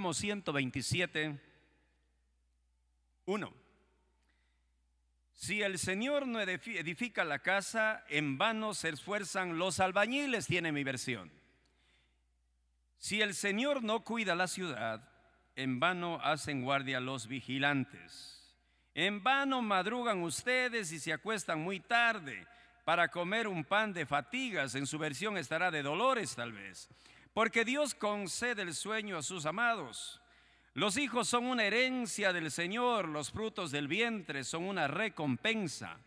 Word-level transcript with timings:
Salmo 0.00 0.14
127, 0.14 1.38
1. 3.26 3.54
Si 5.34 5.60
el 5.60 5.78
Señor 5.78 6.26
no 6.26 6.40
edifica 6.40 7.22
la 7.22 7.40
casa, 7.40 8.02
en 8.08 8.38
vano 8.38 8.72
se 8.72 8.88
esfuerzan 8.88 9.58
los 9.58 9.78
albañiles, 9.78 10.46
tiene 10.46 10.72
mi 10.72 10.84
versión. 10.84 11.30
Si 12.96 13.20
el 13.20 13.34
Señor 13.34 13.82
no 13.82 14.02
cuida 14.02 14.34
la 14.34 14.48
ciudad, 14.48 15.06
en 15.54 15.80
vano 15.80 16.18
hacen 16.22 16.62
guardia 16.62 16.98
los 16.98 17.26
vigilantes. 17.26 18.56
En 18.94 19.22
vano 19.22 19.60
madrugan 19.60 20.22
ustedes 20.22 20.92
y 20.92 20.98
se 20.98 21.12
acuestan 21.12 21.60
muy 21.60 21.78
tarde 21.78 22.46
para 22.86 23.08
comer 23.08 23.46
un 23.46 23.64
pan 23.64 23.92
de 23.92 24.06
fatigas. 24.06 24.74
En 24.76 24.86
su 24.86 24.96
versión 24.96 25.36
estará 25.36 25.70
de 25.70 25.82
dolores 25.82 26.34
tal 26.34 26.52
vez. 26.52 26.88
Porque 27.32 27.64
Dios 27.64 27.94
concede 27.94 28.62
el 28.62 28.74
sueño 28.74 29.18
a 29.18 29.22
sus 29.22 29.46
amados. 29.46 30.20
Los 30.74 30.96
hijos 30.96 31.28
son 31.28 31.46
una 31.46 31.64
herencia 31.64 32.32
del 32.32 32.50
Señor, 32.50 33.08
los 33.08 33.30
frutos 33.30 33.70
del 33.70 33.88
vientre 33.88 34.44
son 34.44 34.64
una 34.64 34.88
recompensa. 34.88 35.98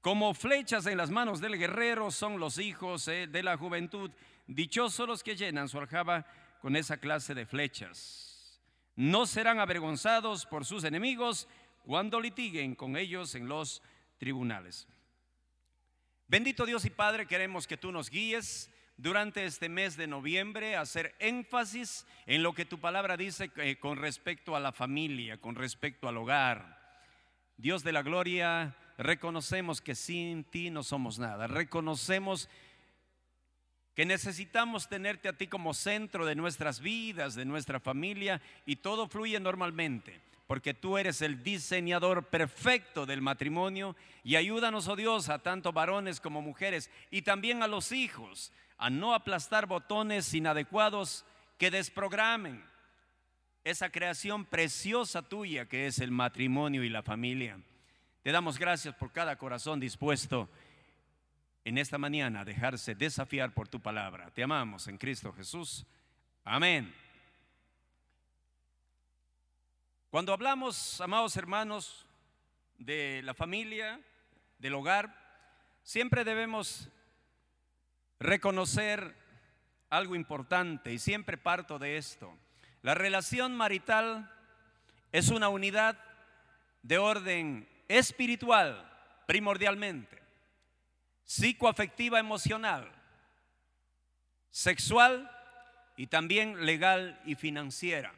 Como 0.00 0.34
flechas 0.34 0.86
en 0.86 0.98
las 0.98 1.10
manos 1.10 1.40
del 1.40 1.58
guerrero 1.58 2.10
son 2.10 2.38
los 2.38 2.58
hijos 2.58 3.08
eh, 3.08 3.26
de 3.26 3.42
la 3.42 3.56
juventud. 3.56 4.10
Dichosos 4.46 5.08
los 5.08 5.22
que 5.22 5.36
llenan 5.36 5.68
su 5.68 5.78
aljaba 5.78 6.26
con 6.60 6.76
esa 6.76 6.98
clase 6.98 7.34
de 7.34 7.46
flechas. 7.46 8.60
No 8.96 9.24
serán 9.26 9.58
avergonzados 9.58 10.44
por 10.44 10.66
sus 10.66 10.84
enemigos 10.84 11.48
cuando 11.84 12.20
litiguen 12.20 12.74
con 12.74 12.96
ellos 12.96 13.34
en 13.34 13.48
los 13.48 13.82
tribunales. 14.18 14.86
Bendito 16.26 16.66
Dios 16.66 16.84
y 16.84 16.90
Padre, 16.90 17.26
queremos 17.26 17.66
que 17.66 17.76
tú 17.76 17.90
nos 17.90 18.10
guíes 18.10 18.70
durante 18.96 19.44
este 19.44 19.68
mes 19.68 19.96
de 19.96 20.06
noviembre 20.06 20.76
hacer 20.76 21.14
énfasis 21.18 22.06
en 22.26 22.42
lo 22.42 22.54
que 22.54 22.64
tu 22.64 22.78
palabra 22.78 23.16
dice 23.16 23.50
eh, 23.56 23.76
con 23.76 23.98
respecto 23.98 24.54
a 24.54 24.60
la 24.60 24.72
familia, 24.72 25.38
con 25.38 25.54
respecto 25.54 26.08
al 26.08 26.16
hogar. 26.16 26.80
Dios 27.56 27.82
de 27.82 27.92
la 27.92 28.02
gloria, 28.02 28.76
reconocemos 28.98 29.80
que 29.80 29.94
sin 29.94 30.44
ti 30.44 30.70
no 30.70 30.82
somos 30.82 31.18
nada. 31.18 31.46
Reconocemos 31.46 32.48
que 33.94 34.04
necesitamos 34.04 34.88
tenerte 34.88 35.28
a 35.28 35.36
ti 35.36 35.46
como 35.46 35.72
centro 35.72 36.26
de 36.26 36.34
nuestras 36.34 36.80
vidas, 36.80 37.34
de 37.34 37.44
nuestra 37.44 37.78
familia, 37.78 38.40
y 38.66 38.76
todo 38.76 39.08
fluye 39.08 39.38
normalmente, 39.38 40.20
porque 40.48 40.74
tú 40.74 40.98
eres 40.98 41.22
el 41.22 41.44
diseñador 41.44 42.26
perfecto 42.26 43.06
del 43.06 43.22
matrimonio, 43.22 43.94
y 44.24 44.34
ayúdanos, 44.34 44.88
oh 44.88 44.96
Dios, 44.96 45.28
a 45.28 45.38
tanto 45.40 45.72
varones 45.72 46.20
como 46.20 46.42
mujeres, 46.42 46.90
y 47.12 47.22
también 47.22 47.62
a 47.62 47.68
los 47.68 47.92
hijos, 47.92 48.52
a 48.76 48.90
no 48.90 49.14
aplastar 49.14 49.66
botones 49.66 50.32
inadecuados 50.34 51.24
que 51.58 51.70
desprogramen 51.70 52.64
esa 53.62 53.90
creación 53.90 54.44
preciosa 54.44 55.22
tuya 55.22 55.66
que 55.66 55.86
es 55.86 55.98
el 55.98 56.10
matrimonio 56.10 56.84
y 56.84 56.90
la 56.90 57.02
familia. 57.02 57.58
Te 58.22 58.32
damos 58.32 58.58
gracias 58.58 58.94
por 58.94 59.12
cada 59.12 59.36
corazón 59.36 59.80
dispuesto 59.80 60.48
en 61.64 61.78
esta 61.78 61.96
mañana 61.96 62.40
a 62.40 62.44
dejarse 62.44 62.94
desafiar 62.94 63.54
por 63.54 63.68
tu 63.68 63.80
palabra. 63.80 64.30
Te 64.30 64.42
amamos 64.42 64.86
en 64.88 64.98
Cristo 64.98 65.32
Jesús. 65.32 65.86
Amén. 66.44 66.94
Cuando 70.10 70.32
hablamos, 70.32 71.00
amados 71.00 71.36
hermanos, 71.36 72.06
de 72.78 73.22
la 73.24 73.34
familia, 73.34 74.00
del 74.58 74.74
hogar, 74.74 75.12
siempre 75.82 76.22
debemos 76.24 76.88
reconocer 78.24 79.14
algo 79.90 80.16
importante 80.16 80.92
y 80.92 80.98
siempre 80.98 81.36
parto 81.36 81.78
de 81.78 81.98
esto. 81.98 82.36
La 82.80 82.94
relación 82.94 83.54
marital 83.54 84.32
es 85.12 85.28
una 85.28 85.48
unidad 85.48 85.98
de 86.82 86.98
orden 86.98 87.68
espiritual 87.86 88.90
primordialmente, 89.26 90.22
psicoafectiva 91.22 92.18
emocional, 92.18 92.90
sexual 94.50 95.30
y 95.96 96.06
también 96.06 96.64
legal 96.64 97.20
y 97.26 97.34
financiera. 97.34 98.14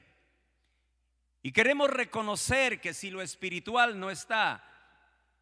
Y 1.43 1.53
queremos 1.53 1.91
reconocer 1.91 2.81
que 2.81 2.94
si 2.94 3.11
lo 3.11 3.23
espiritual 3.23 3.99
no 3.99 4.11
está 4.11 4.65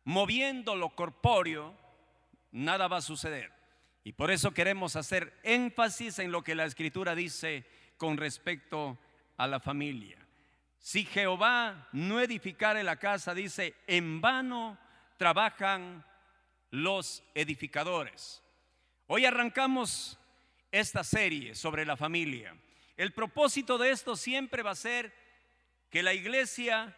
moviendo 0.05 0.75
lo 0.75 0.95
corpóreo, 0.95 1.75
nada 2.51 2.89
va 2.89 2.99
a 2.99 3.03
suceder. 3.03 3.54
Y 4.05 4.13
por 4.13 4.31
eso 4.31 4.53
queremos 4.53 4.97
hacer 4.97 5.33
énfasis 5.43 6.19
en 6.19 6.31
lo 6.31 6.45
que 6.45 6.55
la 6.55 6.67
escritura 6.67 7.15
dice 7.15 7.67
con 7.97 8.19
respecto 8.19 8.99
a 9.39 9.47
la 9.47 9.61
familia. 9.61 10.19
Si 10.79 11.07
Jehová 11.07 11.89
no 11.93 12.21
edificare 12.21 12.85
la 12.85 12.99
casa, 12.99 13.35
dice, 13.35 13.75
en 13.87 14.21
vano 14.21 14.79
trabajan 15.17 16.05
los 16.71 17.23
edificadores. 17.35 18.43
Hoy 19.07 19.25
arrancamos 19.25 20.19
esta 20.71 21.03
serie 21.03 21.55
sobre 21.55 21.87
la 21.87 21.97
familia. 21.97 22.55
El 22.99 23.15
propósito 23.15 23.79
de 23.79 23.91
esto 23.91 24.17
siempre 24.17 24.63
va 24.63 24.73
a 24.73 24.77
ser 24.77 25.15
que 25.89 26.03
la 26.03 26.13
iglesia 26.13 26.95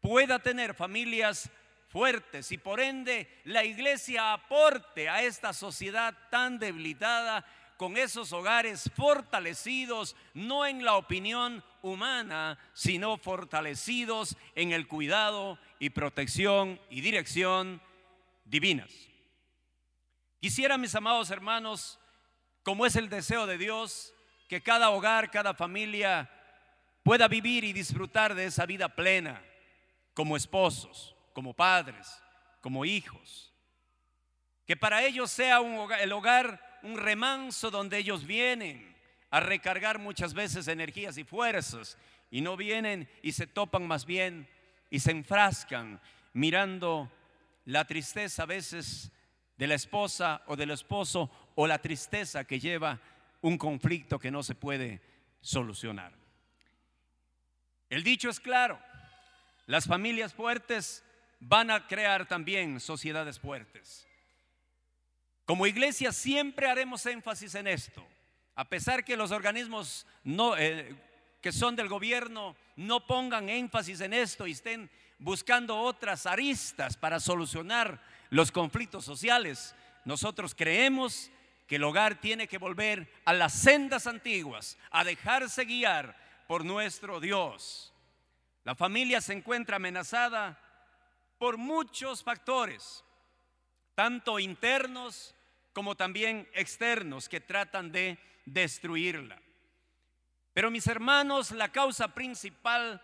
pueda 0.00 0.40
tener 0.40 0.74
familias 0.74 1.48
fuertes 1.94 2.50
y 2.50 2.58
por 2.58 2.80
ende 2.80 3.28
la 3.44 3.62
iglesia 3.64 4.32
aporte 4.32 5.08
a 5.08 5.22
esta 5.22 5.52
sociedad 5.52 6.12
tan 6.28 6.58
debilitada 6.58 7.46
con 7.76 7.96
esos 7.96 8.32
hogares 8.32 8.90
fortalecidos, 8.96 10.16
no 10.34 10.66
en 10.66 10.84
la 10.84 10.96
opinión 10.96 11.62
humana, 11.82 12.58
sino 12.72 13.16
fortalecidos 13.16 14.36
en 14.56 14.72
el 14.72 14.88
cuidado 14.88 15.56
y 15.78 15.90
protección 15.90 16.80
y 16.90 17.00
dirección 17.00 17.80
divinas. 18.44 18.90
Quisiera, 20.40 20.76
mis 20.76 20.96
amados 20.96 21.30
hermanos, 21.30 22.00
como 22.64 22.86
es 22.86 22.96
el 22.96 23.08
deseo 23.08 23.46
de 23.46 23.56
Dios, 23.56 24.12
que 24.48 24.64
cada 24.64 24.90
hogar, 24.90 25.30
cada 25.30 25.54
familia 25.54 26.28
pueda 27.04 27.28
vivir 27.28 27.62
y 27.62 27.72
disfrutar 27.72 28.34
de 28.34 28.46
esa 28.46 28.66
vida 28.66 28.88
plena 28.96 29.40
como 30.12 30.36
esposos 30.36 31.13
como 31.34 31.52
padres, 31.52 32.22
como 32.62 32.86
hijos. 32.86 33.52
Que 34.64 34.78
para 34.78 35.04
ellos 35.04 35.30
sea 35.30 35.58
el 36.00 36.12
hogar 36.12 36.80
un 36.82 36.96
remanso 36.96 37.70
donde 37.70 37.98
ellos 37.98 38.26
vienen 38.26 38.96
a 39.30 39.40
recargar 39.40 39.98
muchas 39.98 40.32
veces 40.32 40.68
energías 40.68 41.18
y 41.18 41.24
fuerzas 41.24 41.98
y 42.30 42.40
no 42.40 42.56
vienen 42.56 43.08
y 43.22 43.32
se 43.32 43.46
topan 43.46 43.86
más 43.86 44.06
bien 44.06 44.48
y 44.88 45.00
se 45.00 45.10
enfrascan 45.10 46.00
mirando 46.32 47.12
la 47.64 47.84
tristeza 47.84 48.44
a 48.44 48.46
veces 48.46 49.10
de 49.56 49.66
la 49.66 49.74
esposa 49.74 50.42
o 50.46 50.56
del 50.56 50.70
esposo 50.70 51.30
o 51.54 51.66
la 51.66 51.80
tristeza 51.80 52.44
que 52.44 52.60
lleva 52.60 53.00
un 53.40 53.58
conflicto 53.58 54.18
que 54.18 54.30
no 54.30 54.42
se 54.42 54.54
puede 54.54 55.02
solucionar. 55.40 56.12
El 57.90 58.02
dicho 58.02 58.30
es 58.30 58.40
claro, 58.40 58.78
las 59.66 59.86
familias 59.86 60.34
fuertes 60.34 61.04
van 61.46 61.70
a 61.70 61.86
crear 61.86 62.26
también 62.26 62.80
sociedades 62.80 63.38
fuertes. 63.38 64.08
Como 65.44 65.66
iglesia 65.66 66.10
siempre 66.10 66.68
haremos 66.68 67.04
énfasis 67.04 67.54
en 67.54 67.66
esto, 67.66 68.06
a 68.54 68.64
pesar 68.64 69.04
que 69.04 69.16
los 69.16 69.30
organismos 69.30 70.06
eh, 70.58 70.94
que 71.42 71.52
son 71.52 71.76
del 71.76 71.88
gobierno 71.88 72.56
no 72.76 73.06
pongan 73.06 73.50
énfasis 73.50 74.00
en 74.00 74.14
esto 74.14 74.46
y 74.46 74.52
estén 74.52 74.90
buscando 75.18 75.78
otras 75.78 76.24
aristas 76.24 76.96
para 76.96 77.20
solucionar 77.20 78.00
los 78.30 78.50
conflictos 78.50 79.04
sociales. 79.04 79.74
Nosotros 80.06 80.54
creemos 80.54 81.30
que 81.66 81.76
el 81.76 81.84
hogar 81.84 82.20
tiene 82.22 82.48
que 82.48 82.56
volver 82.58 83.12
a 83.26 83.34
las 83.34 83.52
sendas 83.52 84.06
antiguas, 84.06 84.78
a 84.90 85.04
dejarse 85.04 85.66
guiar 85.66 86.16
por 86.46 86.64
nuestro 86.64 87.20
Dios. 87.20 87.92
La 88.64 88.74
familia 88.74 89.20
se 89.20 89.34
encuentra 89.34 89.76
amenazada 89.76 90.58
por 91.38 91.56
muchos 91.56 92.22
factores, 92.22 93.04
tanto 93.94 94.38
internos 94.38 95.34
como 95.72 95.96
también 95.96 96.48
externos, 96.54 97.28
que 97.28 97.40
tratan 97.40 97.90
de 97.90 98.18
destruirla. 98.46 99.40
Pero 100.52 100.70
mis 100.70 100.86
hermanos, 100.86 101.50
la 101.50 101.72
causa 101.72 102.14
principal 102.14 103.02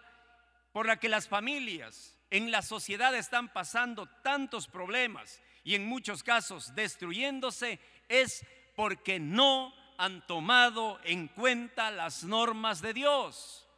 por 0.73 0.87
la 0.87 0.99
que 0.99 1.09
las 1.09 1.29
familias 1.29 2.17
en 2.31 2.51
la 2.51 2.63
sociedad 2.63 3.15
están 3.15 3.53
pasando 3.53 4.07
tantos 4.23 4.69
problemas 4.69 5.43
y 5.65 5.75
en 5.75 5.85
muchos 5.85 6.23
casos 6.23 6.75
destruyéndose 6.75 7.81
es 8.09 8.47
porque 8.77 9.19
no 9.19 9.75
han 9.99 10.27
tomado 10.27 11.01
en 11.05 11.29
cuenta 11.29 11.91
las 11.91 12.25
normas 12.25 12.81
de 12.81 12.95
Dios. 12.95 13.69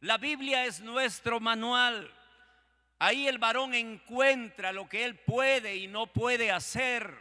La 0.00 0.16
Biblia 0.16 0.64
es 0.64 0.80
nuestro 0.80 1.40
manual. 1.40 2.12
Ahí 2.98 3.28
el 3.28 3.38
varón 3.38 3.74
encuentra 3.74 4.72
lo 4.72 4.88
que 4.88 5.04
él 5.04 5.16
puede 5.16 5.76
y 5.76 5.86
no 5.86 6.06
puede 6.08 6.50
hacer. 6.50 7.14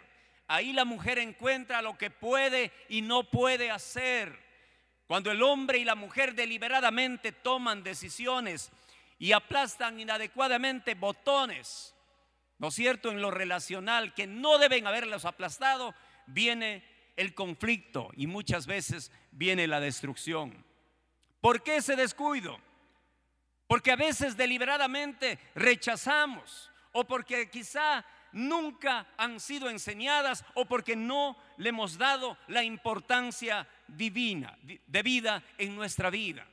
Ahí 0.48 0.74
la 0.74 0.86
mujer 0.86 1.20
encuentra 1.20 1.82
lo 1.82 1.98
que 1.98 2.10
puede 2.10 2.72
y 2.90 3.02
no 3.02 3.24
puede 3.30 3.70
hacer. 3.70 4.48
Cuando 5.06 5.32
el 5.32 5.44
hombre 5.44 5.78
y 5.78 5.86
la 5.86 5.96
mujer 5.96 6.34
deliberadamente 6.34 7.32
toman 7.32 7.84
decisiones 7.84 8.72
y 9.20 9.32
aplastan 9.32 10.00
inadecuadamente 10.00 10.96
botones, 10.96 11.94
¿no 12.58 12.70
es 12.70 12.74
cierto?, 12.74 13.12
en 13.12 13.22
lo 13.22 13.32
relacional 13.32 14.14
que 14.14 14.28
no 14.28 14.58
deben 14.58 14.88
haberlos 14.88 15.26
aplastado, 15.26 15.94
viene 16.26 16.84
el 17.16 17.34
conflicto 17.34 18.10
y 18.16 18.28
muchas 18.28 18.68
veces 18.68 19.12
viene 19.32 19.68
la 19.68 19.80
destrucción. 19.80 20.66
¿Por 21.40 21.62
qué 21.62 21.78
ese 21.78 21.96
descuido? 21.96 22.60
Porque 23.68 23.92
a 23.92 23.98
veces 23.98 24.38
deliberadamente 24.38 25.40
rechazamos 25.54 26.72
o 26.94 27.06
porque 27.06 27.50
quizá 27.50 28.06
nunca 28.32 29.08
han 29.18 29.40
sido 29.40 29.70
enseñadas 29.70 30.46
o 30.54 30.66
porque 30.66 30.96
no 30.96 31.38
le 31.58 31.70
hemos 31.70 31.98
dado 31.98 32.38
la 32.48 32.64
importancia 32.64 33.68
divina, 33.88 34.58
de 34.62 35.04
vida 35.04 35.44
en 35.58 35.76
nuestra 35.76 36.10
vida. 36.10 36.48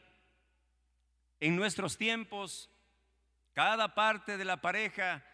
En 1.41 1.57
nuestros 1.57 1.97
tiempos, 1.97 2.69
cada 3.53 3.95
parte 3.95 4.37
de 4.37 4.45
la 4.45 4.61
pareja 4.61 5.25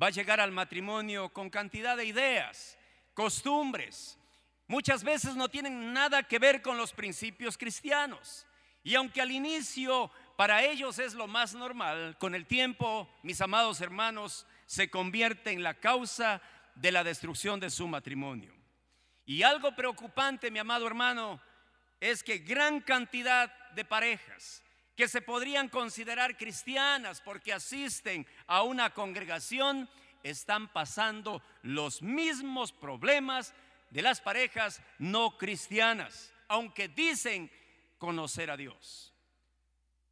va 0.00 0.08
a 0.08 0.10
llegar 0.10 0.40
al 0.40 0.52
matrimonio 0.52 1.30
con 1.30 1.50
cantidad 1.50 1.96
de 1.96 2.04
ideas, 2.04 2.78
costumbres. 3.14 4.18
Muchas 4.66 5.02
veces 5.02 5.34
no 5.34 5.48
tienen 5.48 5.92
nada 5.92 6.22
que 6.22 6.38
ver 6.38 6.62
con 6.62 6.76
los 6.76 6.92
principios 6.92 7.56
cristianos. 7.58 8.46
Y 8.84 8.94
aunque 8.94 9.20
al 9.20 9.30
inicio 9.30 10.10
para 10.38 10.62
ellos 10.62 11.00
es 11.00 11.14
lo 11.14 11.26
más 11.26 11.52
normal, 11.54 12.16
con 12.16 12.32
el 12.36 12.46
tiempo, 12.46 13.10
mis 13.24 13.40
amados 13.40 13.80
hermanos, 13.80 14.46
se 14.66 14.88
convierte 14.88 15.50
en 15.50 15.64
la 15.64 15.74
causa 15.74 16.40
de 16.76 16.92
la 16.92 17.02
destrucción 17.02 17.58
de 17.58 17.70
su 17.70 17.88
matrimonio. 17.88 18.54
Y 19.26 19.42
algo 19.42 19.74
preocupante, 19.74 20.52
mi 20.52 20.60
amado 20.60 20.86
hermano, 20.86 21.42
es 21.98 22.22
que 22.22 22.38
gran 22.38 22.80
cantidad 22.82 23.52
de 23.70 23.84
parejas 23.84 24.62
que 24.94 25.08
se 25.08 25.22
podrían 25.22 25.68
considerar 25.68 26.36
cristianas 26.36 27.20
porque 27.20 27.52
asisten 27.52 28.24
a 28.46 28.62
una 28.62 28.94
congregación 28.94 29.90
están 30.22 30.72
pasando 30.72 31.42
los 31.62 32.00
mismos 32.00 32.70
problemas 32.70 33.54
de 33.90 34.02
las 34.02 34.20
parejas 34.20 34.80
no 35.00 35.36
cristianas, 35.36 36.32
aunque 36.46 36.86
dicen 36.86 37.50
conocer 37.98 38.52
a 38.52 38.56
Dios. 38.56 39.12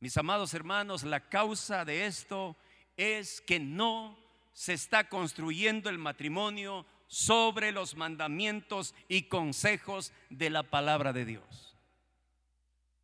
Mis 0.01 0.17
amados 0.17 0.53
hermanos, 0.53 1.05
la 1.05 1.21
causa 1.29 1.85
de 1.85 2.07
esto 2.07 2.57
es 2.97 3.41
que 3.41 3.59
no 3.59 4.19
se 4.53 4.75
está 4.75 5.09
construyendo 5.09 5.89
el 5.89 5.99
matrimonio 5.99 6.87
sobre 7.07 7.73
los 7.73 7.95
mandamientos 7.95 8.95
y 9.09 9.23
consejos 9.25 10.13
de 10.29 10.51
la 10.51 10.63
palabra 10.65 11.13
de 11.13 11.25
Dios. 11.25 11.77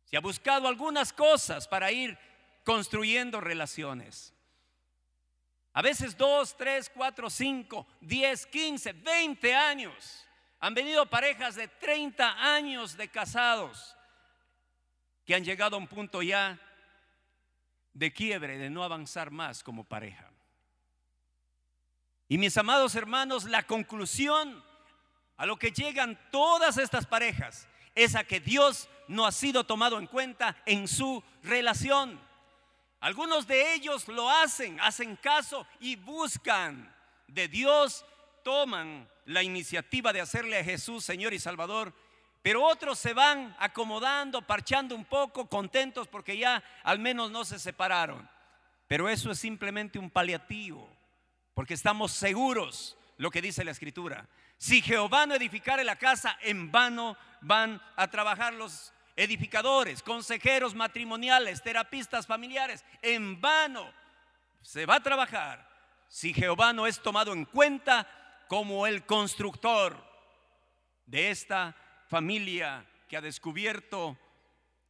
Se 0.05 0.17
ha 0.17 0.21
buscado 0.21 0.67
algunas 0.67 1.13
cosas 1.13 1.67
para 1.67 1.91
ir 1.91 2.17
construyendo 2.63 3.41
relaciones. 3.41 4.33
A 5.73 5.81
veces 5.81 6.15
dos, 6.15 6.55
tres, 6.55 6.91
cuatro, 6.93 7.29
cinco, 7.29 7.87
diez, 7.99 8.45
quince, 8.45 8.93
veinte 8.93 9.55
años. 9.55 10.27
Han 10.59 10.75
venido 10.75 11.07
parejas 11.07 11.55
de 11.55 11.67
30 11.67 12.55
años 12.55 12.95
de 12.95 13.07
casados 13.09 13.95
que 15.25 15.33
han 15.33 15.43
llegado 15.43 15.75
a 15.75 15.79
un 15.79 15.87
punto 15.87 16.21
ya 16.21 16.59
de 17.93 18.11
quiebre, 18.11 18.57
de 18.57 18.69
no 18.69 18.83
avanzar 18.83 19.31
más 19.31 19.63
como 19.63 19.83
pareja. 19.83 20.31
Y 22.27 22.37
mis 22.37 22.57
amados 22.57 22.95
hermanos, 22.95 23.45
la 23.45 23.63
conclusión 23.63 24.63
a 25.37 25.45
lo 25.45 25.57
que 25.57 25.71
llegan 25.71 26.19
todas 26.31 26.77
estas 26.77 27.05
parejas 27.05 27.67
es 27.95 28.15
a 28.15 28.23
que 28.23 28.39
Dios 28.39 28.89
no 29.07 29.25
ha 29.25 29.31
sido 29.31 29.65
tomado 29.65 29.99
en 29.99 30.07
cuenta 30.07 30.57
en 30.65 30.87
su 30.87 31.23
relación. 31.43 32.19
Algunos 32.99 33.47
de 33.47 33.73
ellos 33.73 34.07
lo 34.07 34.29
hacen, 34.29 34.79
hacen 34.79 35.15
caso 35.17 35.67
y 35.79 35.95
buscan 35.97 36.95
de 37.27 37.47
Dios, 37.47 38.05
toman 38.43 39.09
la 39.25 39.43
iniciativa 39.43 40.13
de 40.13 40.21
hacerle 40.21 40.57
a 40.57 40.63
Jesús 40.63 41.03
Señor 41.03 41.33
y 41.33 41.39
Salvador, 41.39 41.93
pero 42.43 42.61
otros 42.61 42.99
se 42.99 43.13
van 43.13 43.55
acomodando, 43.57 44.41
parchando 44.41 44.93
un 44.93 45.05
poco, 45.05 45.47
contentos 45.47 46.09
porque 46.09 46.37
ya 46.37 46.61
al 46.83 46.99
menos 46.99 47.31
no 47.31 47.45
se 47.45 47.57
separaron. 47.57 48.29
Pero 48.85 49.07
eso 49.07 49.31
es 49.31 49.39
simplemente 49.39 49.97
un 49.97 50.09
paliativo 50.09 50.87
porque 51.53 51.73
estamos 51.73 52.11
seguros 52.11 52.97
lo 53.17 53.31
que 53.31 53.41
dice 53.41 53.63
la 53.63 53.71
escritura. 53.71 54.27
Si 54.57 54.81
Jehová 54.81 55.25
no 55.25 55.35
edificare 55.35 55.85
la 55.85 55.95
casa, 55.95 56.37
en 56.41 56.69
vano 56.69 57.17
van 57.41 57.81
a 57.95 58.07
trabajar 58.07 58.53
los 58.53 58.93
edificadores, 59.15 60.03
consejeros 60.03 60.75
matrimoniales, 60.75 61.63
terapistas 61.63 62.27
familiares. 62.27 62.83
En 63.01 63.39
vano 63.39 63.89
se 64.61 64.85
va 64.85 64.95
a 64.95 65.03
trabajar 65.03 65.65
si 66.09 66.33
Jehová 66.33 66.73
no 66.73 66.87
es 66.87 67.01
tomado 67.01 67.31
en 67.31 67.45
cuenta 67.45 68.05
como 68.49 68.85
el 68.85 69.05
constructor 69.05 69.97
de 71.05 71.31
esta 71.31 71.75
familia 72.13 72.85
que 73.09 73.17
ha 73.17 73.21
descubierto 73.21 74.15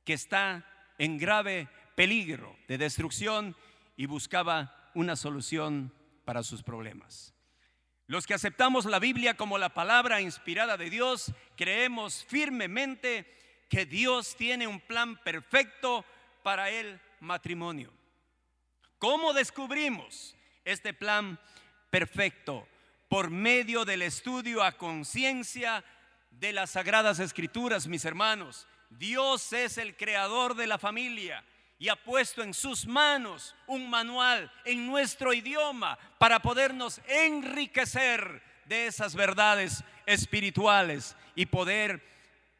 que 0.03 0.11
está 0.11 0.67
en 0.97 1.17
grave 1.17 1.69
peligro 1.95 2.53
de 2.67 2.77
destrucción 2.77 3.55
y 3.95 4.07
buscaba 4.07 4.91
una 4.93 5.15
solución 5.15 5.93
para 6.25 6.43
sus 6.43 6.63
problemas. 6.63 7.33
Los 8.07 8.27
que 8.27 8.33
aceptamos 8.33 8.83
la 8.83 8.99
Biblia 8.99 9.37
como 9.37 9.57
la 9.57 9.73
palabra 9.73 10.19
inspirada 10.19 10.75
de 10.75 10.89
Dios, 10.89 11.31
creemos 11.55 12.25
firmemente 12.25 13.25
que 13.69 13.85
Dios 13.85 14.35
tiene 14.35 14.67
un 14.67 14.81
plan 14.81 15.15
perfecto 15.23 16.03
para 16.43 16.69
el 16.71 16.99
matrimonio. 17.21 17.93
¿Cómo 18.97 19.31
descubrimos 19.31 20.35
este 20.65 20.93
plan 20.93 21.39
perfecto? 21.89 22.67
Por 23.07 23.29
medio 23.29 23.85
del 23.85 24.01
estudio 24.01 24.61
a 24.61 24.73
conciencia 24.73 25.85
de 26.39 26.53
las 26.53 26.71
sagradas 26.71 27.19
escrituras, 27.19 27.87
mis 27.87 28.05
hermanos. 28.05 28.67
Dios 28.89 29.53
es 29.53 29.77
el 29.77 29.95
creador 29.95 30.55
de 30.55 30.67
la 30.67 30.77
familia 30.77 31.43
y 31.79 31.89
ha 31.89 31.95
puesto 31.95 32.43
en 32.43 32.53
sus 32.53 32.85
manos 32.85 33.55
un 33.67 33.89
manual 33.89 34.51
en 34.65 34.87
nuestro 34.87 35.33
idioma 35.33 35.97
para 36.17 36.41
podernos 36.41 37.01
enriquecer 37.07 38.41
de 38.65 38.87
esas 38.87 39.15
verdades 39.15 39.83
espirituales 40.05 41.15
y 41.35 41.45
poder 41.45 42.01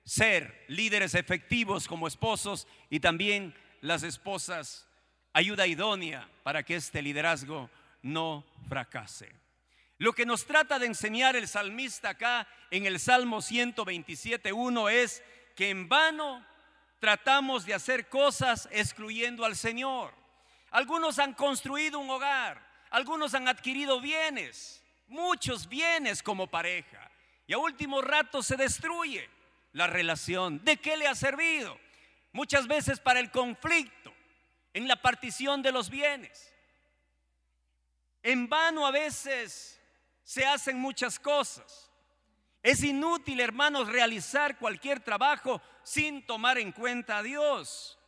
ser 0.03 0.65
líderes 0.67 1.15
efectivos 1.15 1.87
como 1.87 2.07
esposos 2.07 2.67
y 2.89 2.99
también 2.99 3.55
las 3.81 4.03
esposas 4.03 4.87
ayuda 5.33 5.67
idónea 5.67 6.29
para 6.43 6.63
que 6.63 6.75
este 6.75 7.01
liderazgo 7.01 7.69
no 8.01 8.45
fracase. 8.67 9.42
Lo 9.97 10.13
que 10.13 10.25
nos 10.25 10.45
trata 10.45 10.79
de 10.79 10.87
enseñar 10.87 11.35
el 11.35 11.47
salmista 11.47 12.09
acá 12.09 12.47
en 12.71 12.85
el 12.85 12.99
Salmo 12.99 13.37
127.1 13.37 14.91
es 14.91 15.23
que 15.55 15.69
en 15.69 15.87
vano 15.87 16.45
tratamos 16.99 17.65
de 17.65 17.73
hacer 17.73 18.09
cosas 18.09 18.67
excluyendo 18.71 19.45
al 19.45 19.55
Señor. 19.55 20.13
Algunos 20.71 21.19
han 21.19 21.33
construido 21.33 21.99
un 21.99 22.09
hogar, 22.09 22.65
algunos 22.89 23.33
han 23.35 23.47
adquirido 23.47 24.01
bienes, 24.01 24.83
muchos 25.07 25.69
bienes 25.69 26.23
como 26.23 26.47
pareja, 26.47 27.11
y 27.45 27.53
a 27.53 27.59
último 27.59 28.01
rato 28.01 28.41
se 28.41 28.55
destruye 28.55 29.29
la 29.73 29.87
relación. 29.87 30.63
¿De 30.63 30.77
qué 30.77 30.97
le 30.97 31.07
ha 31.07 31.13
servido? 31.13 31.77
Muchas 32.31 32.67
veces 32.67 32.99
para 32.99 33.19
el 33.19 33.29
conflicto, 33.29 34.13
en 34.73 34.87
la 34.87 34.95
partición 34.95 35.61
de 35.61 35.71
los 35.71 35.89
bienes. 35.89 36.51
En 38.23 38.49
vano 38.49 38.87
a 38.87 38.91
veces 38.91 39.79
se 40.23 40.45
hacen 40.45 40.79
muchas 40.79 41.19
cosas. 41.19 41.91
Es 42.61 42.83
inútil, 42.83 43.41
hermanos, 43.41 43.89
realizar 43.89 44.57
cualquier 44.57 45.01
trabajo 45.01 45.61
sin 45.83 46.25
tomar 46.25 46.57
en 46.57 46.71
cuenta 46.71 47.17
a 47.17 47.23
Dios. 47.23 47.99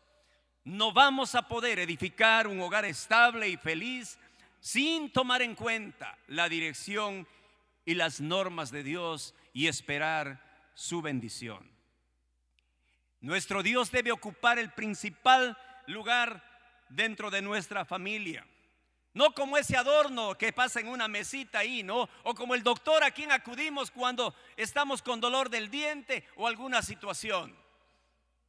No 0.63 0.93
vamos 0.93 1.35
a 1.35 1.47
poder 1.47 1.79
edificar 1.79 2.47
un 2.47 2.59
hogar 2.61 2.85
estable 2.85 3.49
y 3.49 3.57
feliz 3.57 4.17
sin 4.59 5.11
tomar 5.11 5.41
en 5.41 5.55
cuenta 5.55 6.17
la 6.27 6.49
dirección 6.49 7.27
y 7.85 7.93
las 7.93 8.21
normas 8.21 8.71
de 8.71 8.81
Dios 8.81 9.35
y 9.53 9.67
esperar 9.67 10.71
su 10.73 11.01
bendición. 11.01 11.69
Nuestro 13.19 13.61
Dios 13.61 13.91
debe 13.91 14.11
ocupar 14.11 14.57
el 14.57 14.71
principal 14.71 15.57
lugar 15.87 16.43
dentro 16.89 17.29
de 17.29 17.41
nuestra 17.41 17.85
familia. 17.85 18.47
No 19.15 19.33
como 19.33 19.57
ese 19.57 19.77
adorno 19.77 20.37
que 20.37 20.51
pasa 20.51 20.81
en 20.81 20.89
una 20.89 21.07
mesita 21.07 21.59
ahí, 21.59 21.83
¿no? 21.83 22.09
O 22.23 22.35
como 22.35 22.53
el 22.53 22.63
doctor 22.63 23.01
a 23.01 23.11
quien 23.11 23.31
acudimos 23.31 23.89
cuando 23.89 24.35
estamos 24.57 25.01
con 25.01 25.21
dolor 25.21 25.49
del 25.49 25.71
diente 25.71 26.27
o 26.35 26.47
alguna 26.47 26.81
situación. 26.81 27.57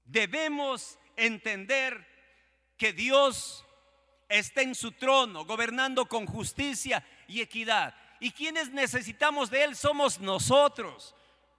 Debemos 0.05 0.99
entender 1.15 2.05
que 2.77 2.93
Dios 2.93 3.65
está 4.29 4.63
en 4.63 4.75
su 4.75 4.91
trono, 4.91 5.45
gobernando 5.45 6.07
con 6.07 6.27
justicia 6.27 7.07
y 7.29 7.43
equidad. 7.43 7.95
Y 8.19 8.33
quienes 8.33 8.73
necesitamos 8.73 9.51
de 9.51 9.63
Él 9.63 9.77
somos 9.77 10.19
nosotros. 10.19 11.15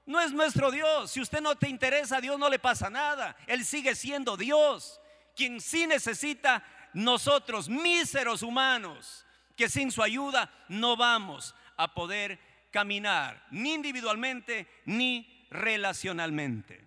No 0.06 0.20
es 0.20 0.34
nuestro 0.34 0.70
Dios. 0.70 1.12
Si 1.12 1.22
usted 1.22 1.40
no 1.40 1.56
te 1.56 1.70
interesa, 1.70 2.18
a 2.18 2.22
Dios 2.22 2.38
no 2.38 2.50
le 2.50 2.60
pasa 2.60 2.90
nada. 2.90 3.38
Él 3.48 3.64
sigue 3.64 3.96
siendo 3.96 4.36
Dios. 4.36 5.00
Quien 5.34 5.62
sí 5.62 5.88
necesita 5.88 6.62
nosotros, 6.98 7.70
míseros 7.70 8.42
humanos, 8.42 9.24
que 9.56 9.70
sin 9.70 9.92
su 9.92 10.02
ayuda 10.02 10.52
no 10.68 10.98
vamos 10.98 11.54
a 11.78 11.94
poder 11.94 12.40
caminar, 12.72 13.46
ni 13.52 13.76
individualmente 13.76 14.68
ni 14.86 15.46
relacionalmente. 15.52 16.84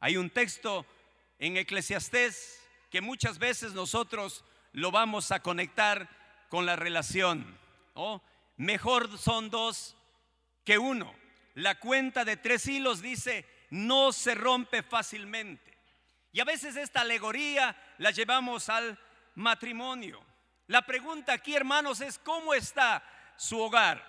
Hay 0.00 0.18
un 0.18 0.28
texto 0.28 0.84
en 1.38 1.56
Eclesiastés 1.56 2.62
que 2.90 3.00
muchas 3.00 3.38
veces 3.38 3.72
nosotros 3.72 4.44
lo 4.72 4.90
vamos 4.90 5.32
a 5.32 5.40
conectar 5.40 6.06
con 6.50 6.66
la 6.66 6.76
relación. 6.76 7.58
Mejor 8.58 9.16
son 9.16 9.48
dos 9.48 9.96
que 10.64 10.76
uno. 10.76 11.14
La 11.54 11.80
cuenta 11.80 12.26
de 12.26 12.36
tres 12.36 12.66
hilos 12.66 13.00
dice, 13.00 13.48
no 13.70 14.12
se 14.12 14.34
rompe 14.34 14.82
fácilmente. 14.82 15.78
Y 16.30 16.40
a 16.40 16.44
veces 16.44 16.76
esta 16.76 17.00
alegoría 17.00 17.74
la 17.96 18.10
llevamos 18.10 18.68
al 18.68 18.98
matrimonio. 19.36 20.24
La 20.66 20.82
pregunta 20.82 21.32
aquí, 21.32 21.54
hermanos, 21.54 22.00
es 22.00 22.18
cómo 22.18 22.52
está 22.52 23.02
su 23.36 23.60
hogar. 23.60 24.04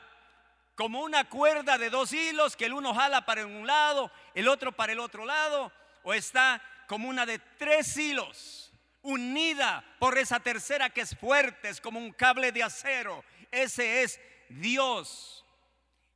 Como 0.75 1.01
una 1.01 1.29
cuerda 1.29 1.77
de 1.77 1.89
dos 1.89 2.13
hilos 2.13 2.55
que 2.55 2.65
el 2.65 2.74
uno 2.74 2.93
jala 2.93 3.25
para 3.25 3.46
un 3.46 3.65
lado, 3.65 4.12
el 4.34 4.48
otro 4.48 4.72
para 4.72 4.93
el 4.93 5.00
otro 5.00 5.25
lado, 5.25 5.72
o 6.03 6.13
está 6.13 6.62
como 6.88 7.10
una 7.10 7.25
de 7.25 7.39
tres 7.39 7.96
hilos, 7.98 8.72
unida 9.01 9.84
por 10.00 10.17
esa 10.17 10.39
tercera 10.39 10.89
que 10.89 11.01
es 11.01 11.15
fuerte, 11.15 11.69
es 11.69 11.81
como 11.81 12.00
un 12.00 12.12
cable 12.12 12.51
de 12.51 12.63
acero. 12.63 13.24
Ese 13.51 14.03
es 14.03 14.19
Dios, 14.50 15.46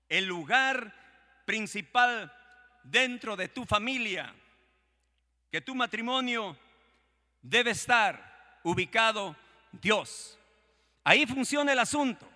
el 0.09 0.25
lugar 0.25 0.93
principal 1.45 2.31
dentro 2.83 3.35
de 3.35 3.47
tu 3.47 3.65
familia, 3.65 4.33
que 5.51 5.61
tu 5.61 5.75
matrimonio 5.75 6.57
debe 7.41 7.71
estar 7.71 8.30
ubicado 8.63 9.35
Dios. 9.71 10.37
Ahí 11.03 11.25
funciona 11.25 11.71
el 11.71 11.79
asunto. 11.79 12.27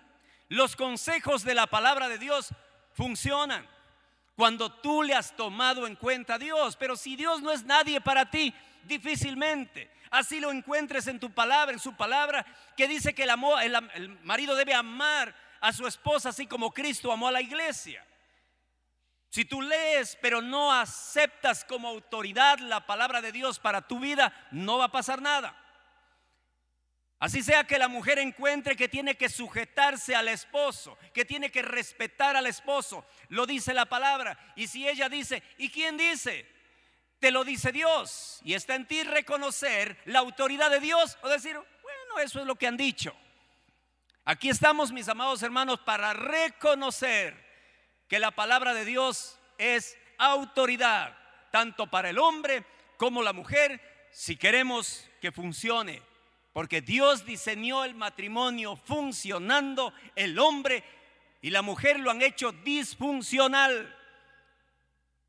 Los 0.48 0.76
consejos 0.76 1.42
de 1.44 1.54
la 1.54 1.66
palabra 1.66 2.08
de 2.08 2.18
Dios 2.18 2.50
funcionan 2.92 3.66
cuando 4.34 4.70
tú 4.70 5.02
le 5.02 5.14
has 5.14 5.34
tomado 5.34 5.86
en 5.86 5.96
cuenta 5.96 6.34
a 6.34 6.38
Dios. 6.38 6.76
Pero 6.76 6.96
si 6.96 7.16
Dios 7.16 7.42
no 7.42 7.52
es 7.52 7.64
nadie 7.64 8.00
para 8.00 8.30
ti, 8.30 8.54
difícilmente. 8.84 9.90
Así 10.10 10.40
lo 10.40 10.50
encuentres 10.50 11.06
en 11.08 11.18
tu 11.18 11.30
palabra, 11.30 11.72
en 11.72 11.80
su 11.80 11.96
palabra, 11.96 12.46
que 12.76 12.86
dice 12.86 13.14
que 13.14 13.24
el, 13.24 13.30
amor, 13.30 13.60
el 13.62 14.08
marido 14.22 14.54
debe 14.54 14.74
amar 14.74 15.34
a 15.60 15.72
su 15.72 15.86
esposa 15.86 16.28
así 16.28 16.46
como 16.46 16.72
Cristo 16.72 17.10
amó 17.10 17.28
a 17.28 17.32
la 17.32 17.40
iglesia. 17.40 18.04
Si 19.30 19.44
tú 19.44 19.60
lees 19.60 20.16
pero 20.22 20.40
no 20.40 20.72
aceptas 20.72 21.64
como 21.64 21.88
autoridad 21.88 22.58
la 22.58 22.86
palabra 22.86 23.20
de 23.20 23.32
Dios 23.32 23.58
para 23.58 23.82
tu 23.82 23.98
vida, 23.98 24.32
no 24.50 24.78
va 24.78 24.86
a 24.86 24.92
pasar 24.92 25.20
nada. 25.20 25.54
Así 27.18 27.42
sea 27.42 27.64
que 27.64 27.78
la 27.78 27.88
mujer 27.88 28.18
encuentre 28.18 28.76
que 28.76 28.88
tiene 28.88 29.16
que 29.16 29.30
sujetarse 29.30 30.14
al 30.14 30.28
esposo, 30.28 30.98
que 31.14 31.24
tiene 31.24 31.50
que 31.50 31.62
respetar 31.62 32.36
al 32.36 32.46
esposo, 32.46 33.06
lo 33.28 33.46
dice 33.46 33.72
la 33.72 33.86
palabra. 33.86 34.38
Y 34.54 34.66
si 34.66 34.86
ella 34.86 35.08
dice, 35.08 35.42
¿y 35.56 35.70
quién 35.70 35.96
dice? 35.96 36.46
Te 37.18 37.30
lo 37.30 37.42
dice 37.42 37.72
Dios. 37.72 38.40
Y 38.44 38.52
está 38.52 38.74
en 38.74 38.86
ti 38.86 39.02
reconocer 39.02 39.98
la 40.04 40.18
autoridad 40.18 40.70
de 40.70 40.80
Dios 40.80 41.16
o 41.22 41.28
decir, 41.28 41.54
bueno, 41.54 42.18
eso 42.22 42.40
es 42.40 42.46
lo 42.46 42.56
que 42.56 42.66
han 42.66 42.76
dicho. 42.76 43.16
Aquí 44.26 44.50
estamos, 44.50 44.92
mis 44.92 45.08
amados 45.08 45.42
hermanos, 45.42 45.80
para 45.80 46.12
reconocer 46.12 47.46
que 48.08 48.18
la 48.18 48.32
palabra 48.32 48.74
de 48.74 48.84
Dios 48.84 49.38
es 49.56 49.96
autoridad, 50.18 51.16
tanto 51.50 51.86
para 51.86 52.10
el 52.10 52.18
hombre 52.18 52.66
como 52.98 53.22
la 53.22 53.32
mujer, 53.32 53.80
si 54.12 54.36
queremos 54.36 55.08
que 55.20 55.32
funcione 55.32 56.02
porque 56.56 56.80
Dios 56.80 57.26
diseñó 57.26 57.84
el 57.84 57.94
matrimonio 57.94 58.76
funcionando, 58.76 59.92
el 60.14 60.38
hombre 60.38 60.82
y 61.42 61.50
la 61.50 61.60
mujer 61.60 62.00
lo 62.00 62.10
han 62.10 62.22
hecho 62.22 62.50
disfuncional. 62.50 63.94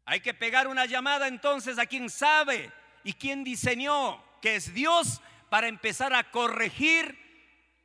Hay 0.06 0.22
que 0.22 0.34
pegar 0.34 0.70
una 0.70 0.86
llamada 0.86 1.28
entonces 1.28 1.80
a 1.80 1.86
quien 1.86 2.10
sabe 2.10 2.72
y 3.04 3.12
quien 3.12 3.44
diseñó, 3.44 4.24
que 4.42 4.56
es 4.56 4.74
Dios, 4.74 5.22
para 5.50 5.68
empezar 5.68 6.14
a 6.14 6.32
corregir 6.32 7.20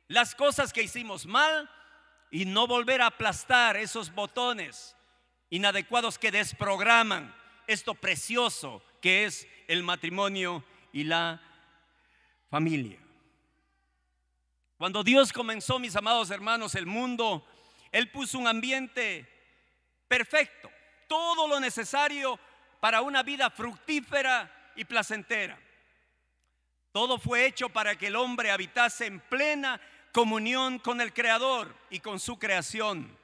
las 0.07 0.35
cosas 0.35 0.71
que 0.71 0.83
hicimos 0.83 1.25
mal 1.25 1.69
y 2.31 2.45
no 2.45 2.65
volver 2.65 3.01
a 3.01 3.07
aplastar 3.07 3.75
esos 3.75 4.15
botones 4.15 4.95
inadecuados 5.49 6.17
que 6.17 6.31
desprograman 6.31 7.35
esto 7.67 7.93
precioso 7.93 8.81
que 9.01 9.25
es 9.25 9.45
el 9.67 9.83
matrimonio 9.83 10.63
y 10.93 11.03
la 11.03 11.41
familia. 12.49 13.02
Cuando 14.83 15.01
Dios 15.01 15.31
comenzó, 15.31 15.79
mis 15.79 15.95
amados 15.95 16.29
hermanos, 16.29 16.75
el 16.75 16.85
mundo, 16.85 17.47
Él 17.89 18.11
puso 18.11 18.37
un 18.37 18.49
ambiente 18.49 19.25
perfecto, 20.09 20.69
todo 21.07 21.47
lo 21.47 21.57
necesario 21.61 22.37
para 22.81 23.01
una 23.01 23.23
vida 23.23 23.49
fructífera 23.49 24.73
y 24.75 24.83
placentera. 24.83 25.57
Todo 26.91 27.17
fue 27.17 27.45
hecho 27.45 27.69
para 27.69 27.97
que 27.97 28.07
el 28.07 28.17
hombre 28.17 28.51
habitase 28.51 29.05
en 29.05 29.21
plena 29.21 29.79
comunión 30.11 30.79
con 30.79 30.99
el 30.99 31.13
Creador 31.13 31.73
y 31.89 32.01
con 32.01 32.19
su 32.19 32.37
creación. 32.37 33.17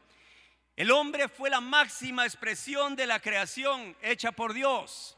El 0.78 0.92
hombre 0.92 1.28
fue 1.28 1.50
la 1.50 1.60
máxima 1.60 2.24
expresión 2.24 2.96
de 2.96 3.06
la 3.06 3.20
creación 3.20 3.98
hecha 4.02 4.32
por 4.32 4.54
Dios. 4.54 5.18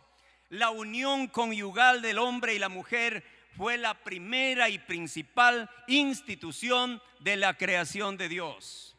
La 0.50 0.72
unión 0.72 1.28
conyugal 1.28 2.02
del 2.02 2.18
hombre 2.18 2.56
y 2.56 2.58
la 2.58 2.70
mujer 2.70 3.24
fue 3.56 3.78
la 3.78 3.94
primera 3.94 4.70
y 4.70 4.80
principal 4.80 5.70
institución 5.88 7.02
de 7.20 7.36
la 7.38 7.58
creación 7.58 8.18
de 8.18 8.30
Dios. 8.30 8.96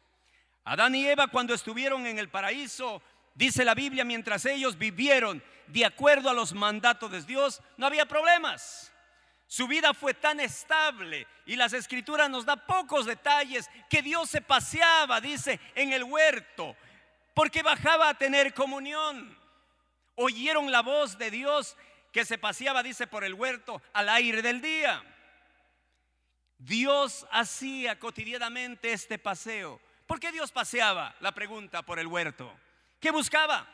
Adán 0.65 0.95
y 0.95 1.07
Eva 1.07 1.29
cuando 1.29 1.55
estuvieron 1.55 2.07
en 2.07 2.19
el 2.19 2.29
paraíso, 2.29 3.03
dice 3.35 3.65
la 3.65 3.75
Biblia, 3.75 4.05
mientras 4.05 4.45
ellos 4.47 4.79
vivieron 4.79 5.43
de 5.67 5.85
acuerdo 5.85 6.29
a 6.29 6.35
los 6.35 6.53
mandatos 6.53 7.11
de 7.11 7.23
Dios, 7.23 7.61
no 7.77 7.87
había 7.87 8.07
problemas. 8.07 8.93
Su 9.47 9.67
vida 9.67 9.93
fue 9.93 10.15
tan 10.15 10.41
estable 10.41 11.27
y 11.45 11.57
las 11.57 11.73
escrituras 11.73 12.31
nos 12.31 12.47
da 12.47 12.57
pocos 12.57 13.05
detalles 13.07 13.69
que 13.91 14.01
Dios 14.01 14.31
se 14.31 14.41
paseaba, 14.41 15.21
dice, 15.21 15.61
en 15.75 15.93
el 15.93 16.05
huerto, 16.05 16.77
porque 17.35 17.63
bajaba 17.63 18.09
a 18.09 18.15
tener 18.15 18.55
comunión. 18.55 19.37
Oyeron 20.15 20.71
la 20.71 20.83
voz 20.83 21.19
de 21.19 21.31
Dios 21.31 21.77
que 22.13 22.25
se 22.25 22.39
paseaba, 22.39 22.83
dice, 22.83 23.07
por 23.07 23.25
el 23.25 23.35
huerto 23.35 23.83
al 23.95 24.09
aire 24.11 24.43
del 24.43 24.61
día. 24.61 25.03
Dios 26.59 27.27
hacía 27.33 27.99
cotidianamente 27.99 28.93
este 28.93 29.19
paseo. 29.19 29.81
¿Por 30.07 30.21
qué 30.21 30.31
Dios 30.31 30.53
paseaba? 30.53 31.17
La 31.21 31.33
pregunta 31.33 31.83
por 31.83 31.99
el 31.99 32.07
huerto. 32.07 32.55
¿Qué 33.01 33.11
buscaba? 33.11 33.67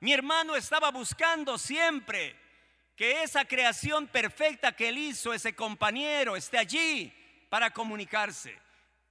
Mi 0.00 0.12
hermano 0.12 0.54
estaba 0.54 0.90
buscando 0.90 1.58
siempre 1.58 2.36
que 2.94 3.22
esa 3.22 3.44
creación 3.44 4.06
perfecta 4.06 4.76
que 4.76 4.90
él 4.90 4.98
hizo, 4.98 5.32
ese 5.32 5.54
compañero, 5.54 6.36
esté 6.36 6.58
allí 6.58 7.12
para 7.48 7.70
comunicarse. 7.70 8.56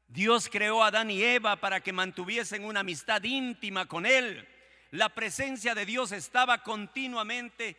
Dios 0.08 0.50
creó 0.50 0.84
a 0.84 0.88
Adán 0.88 1.10
y 1.10 1.24
Eva 1.24 1.56
para 1.56 1.80
que 1.80 1.94
mantuviesen 1.94 2.66
una 2.66 2.82
amistad 2.82 3.24
íntima 3.24 3.88
con 3.88 4.06
él. 4.06 4.48
La 4.92 5.10
presencia 5.10 5.74
de 5.74 5.86
Dios 5.86 6.12
estaba 6.12 6.64
continuamente 6.64 7.78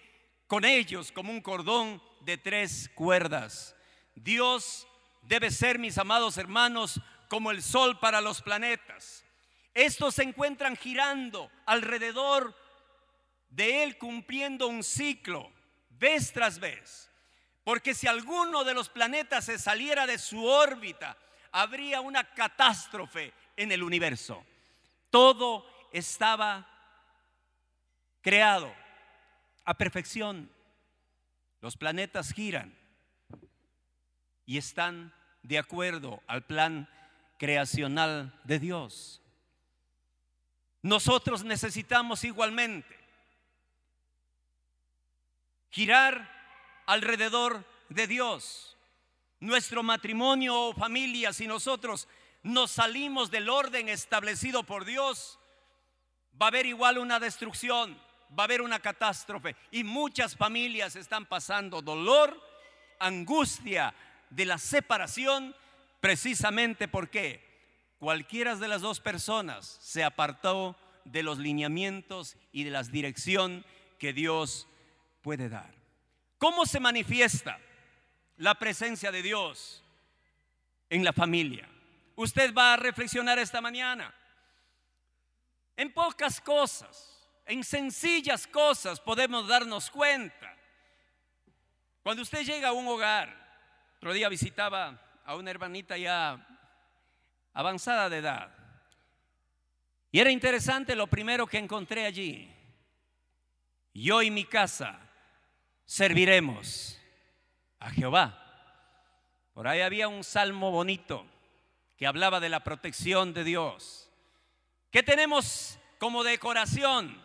con 0.52 0.66
ellos 0.66 1.12
como 1.12 1.32
un 1.32 1.40
cordón 1.40 2.02
de 2.20 2.36
tres 2.36 2.90
cuerdas. 2.94 3.74
Dios 4.14 4.86
debe 5.22 5.50
ser, 5.50 5.78
mis 5.78 5.96
amados 5.96 6.36
hermanos, 6.36 7.00
como 7.30 7.50
el 7.50 7.62
sol 7.62 7.98
para 7.98 8.20
los 8.20 8.42
planetas. 8.42 9.24
Estos 9.72 10.16
se 10.16 10.24
encuentran 10.24 10.76
girando 10.76 11.50
alrededor 11.64 12.54
de 13.48 13.82
Él 13.82 13.96
cumpliendo 13.96 14.68
un 14.68 14.84
ciclo, 14.84 15.50
vez 15.88 16.34
tras 16.34 16.58
vez. 16.58 17.10
Porque 17.64 17.94
si 17.94 18.06
alguno 18.06 18.62
de 18.62 18.74
los 18.74 18.90
planetas 18.90 19.46
se 19.46 19.58
saliera 19.58 20.06
de 20.06 20.18
su 20.18 20.44
órbita, 20.44 21.16
habría 21.50 22.02
una 22.02 22.24
catástrofe 22.34 23.32
en 23.56 23.72
el 23.72 23.82
universo. 23.82 24.44
Todo 25.08 25.66
estaba 25.92 26.68
creado 28.20 28.81
a 29.64 29.74
perfección. 29.74 30.50
Los 31.60 31.76
planetas 31.76 32.32
giran 32.32 32.76
y 34.46 34.58
están 34.58 35.14
de 35.42 35.58
acuerdo 35.58 36.22
al 36.26 36.44
plan 36.44 36.88
creacional 37.38 38.38
de 38.44 38.58
Dios. 38.58 39.22
Nosotros 40.82 41.44
necesitamos 41.44 42.24
igualmente 42.24 42.98
girar 45.70 46.28
alrededor 46.86 47.64
de 47.88 48.06
Dios. 48.06 48.76
Nuestro 49.38 49.82
matrimonio 49.82 50.68
o 50.68 50.74
familia, 50.74 51.32
si 51.32 51.46
nosotros 51.46 52.08
nos 52.42 52.72
salimos 52.72 53.30
del 53.30 53.48
orden 53.48 53.88
establecido 53.88 54.64
por 54.64 54.84
Dios, 54.84 55.38
va 56.40 56.46
a 56.46 56.48
haber 56.48 56.66
igual 56.66 56.98
una 56.98 57.20
destrucción 57.20 58.00
va 58.38 58.42
a 58.42 58.46
haber 58.46 58.62
una 58.62 58.80
catástrofe. 58.80 59.56
Y 59.70 59.84
muchas 59.84 60.36
familias 60.36 60.96
están 60.96 61.26
pasando 61.26 61.82
dolor, 61.82 62.40
angustia 62.98 63.94
de 64.30 64.46
la 64.46 64.58
separación, 64.58 65.54
precisamente 66.00 66.88
porque 66.88 67.42
cualquiera 67.98 68.56
de 68.56 68.68
las 68.68 68.80
dos 68.80 69.00
personas 69.00 69.78
se 69.80 70.02
apartó 70.02 70.76
de 71.04 71.22
los 71.22 71.38
lineamientos 71.38 72.36
y 72.52 72.64
de 72.64 72.70
la 72.70 72.82
dirección 72.82 73.64
que 73.98 74.12
Dios 74.12 74.68
puede 75.22 75.48
dar. 75.48 75.74
¿Cómo 76.38 76.66
se 76.66 76.80
manifiesta 76.80 77.60
la 78.36 78.56
presencia 78.56 79.12
de 79.12 79.22
Dios 79.22 79.84
en 80.90 81.04
la 81.04 81.12
familia? 81.12 81.68
Usted 82.16 82.52
va 82.54 82.74
a 82.74 82.76
reflexionar 82.76 83.38
esta 83.38 83.60
mañana. 83.60 84.12
En 85.76 85.92
pocas 85.92 86.40
cosas, 86.40 87.11
en 87.46 87.64
sencillas 87.64 88.46
cosas 88.46 89.00
podemos 89.00 89.46
darnos 89.48 89.90
cuenta. 89.90 90.56
Cuando 92.02 92.22
usted 92.22 92.44
llega 92.44 92.68
a 92.68 92.72
un 92.72 92.86
hogar, 92.88 93.36
otro 93.96 94.12
día 94.12 94.28
visitaba 94.28 95.00
a 95.24 95.36
una 95.36 95.50
hermanita 95.50 95.96
ya 95.96 96.46
avanzada 97.52 98.08
de 98.08 98.18
edad. 98.18 98.54
Y 100.10 100.20
era 100.20 100.30
interesante 100.30 100.94
lo 100.94 101.06
primero 101.06 101.46
que 101.46 101.58
encontré 101.58 102.04
allí. 102.04 102.54
Yo 103.94 104.22
y 104.22 104.30
mi 104.30 104.44
casa 104.44 104.98
serviremos 105.84 106.98
a 107.78 107.90
Jehová. 107.90 108.38
Por 109.54 109.68
ahí 109.68 109.80
había 109.80 110.08
un 110.08 110.24
salmo 110.24 110.70
bonito 110.70 111.26
que 111.96 112.06
hablaba 112.06 112.40
de 112.40 112.48
la 112.48 112.64
protección 112.64 113.34
de 113.34 113.44
Dios. 113.44 114.10
¿Qué 114.90 115.02
tenemos 115.02 115.78
como 115.98 116.24
decoración 116.24 117.22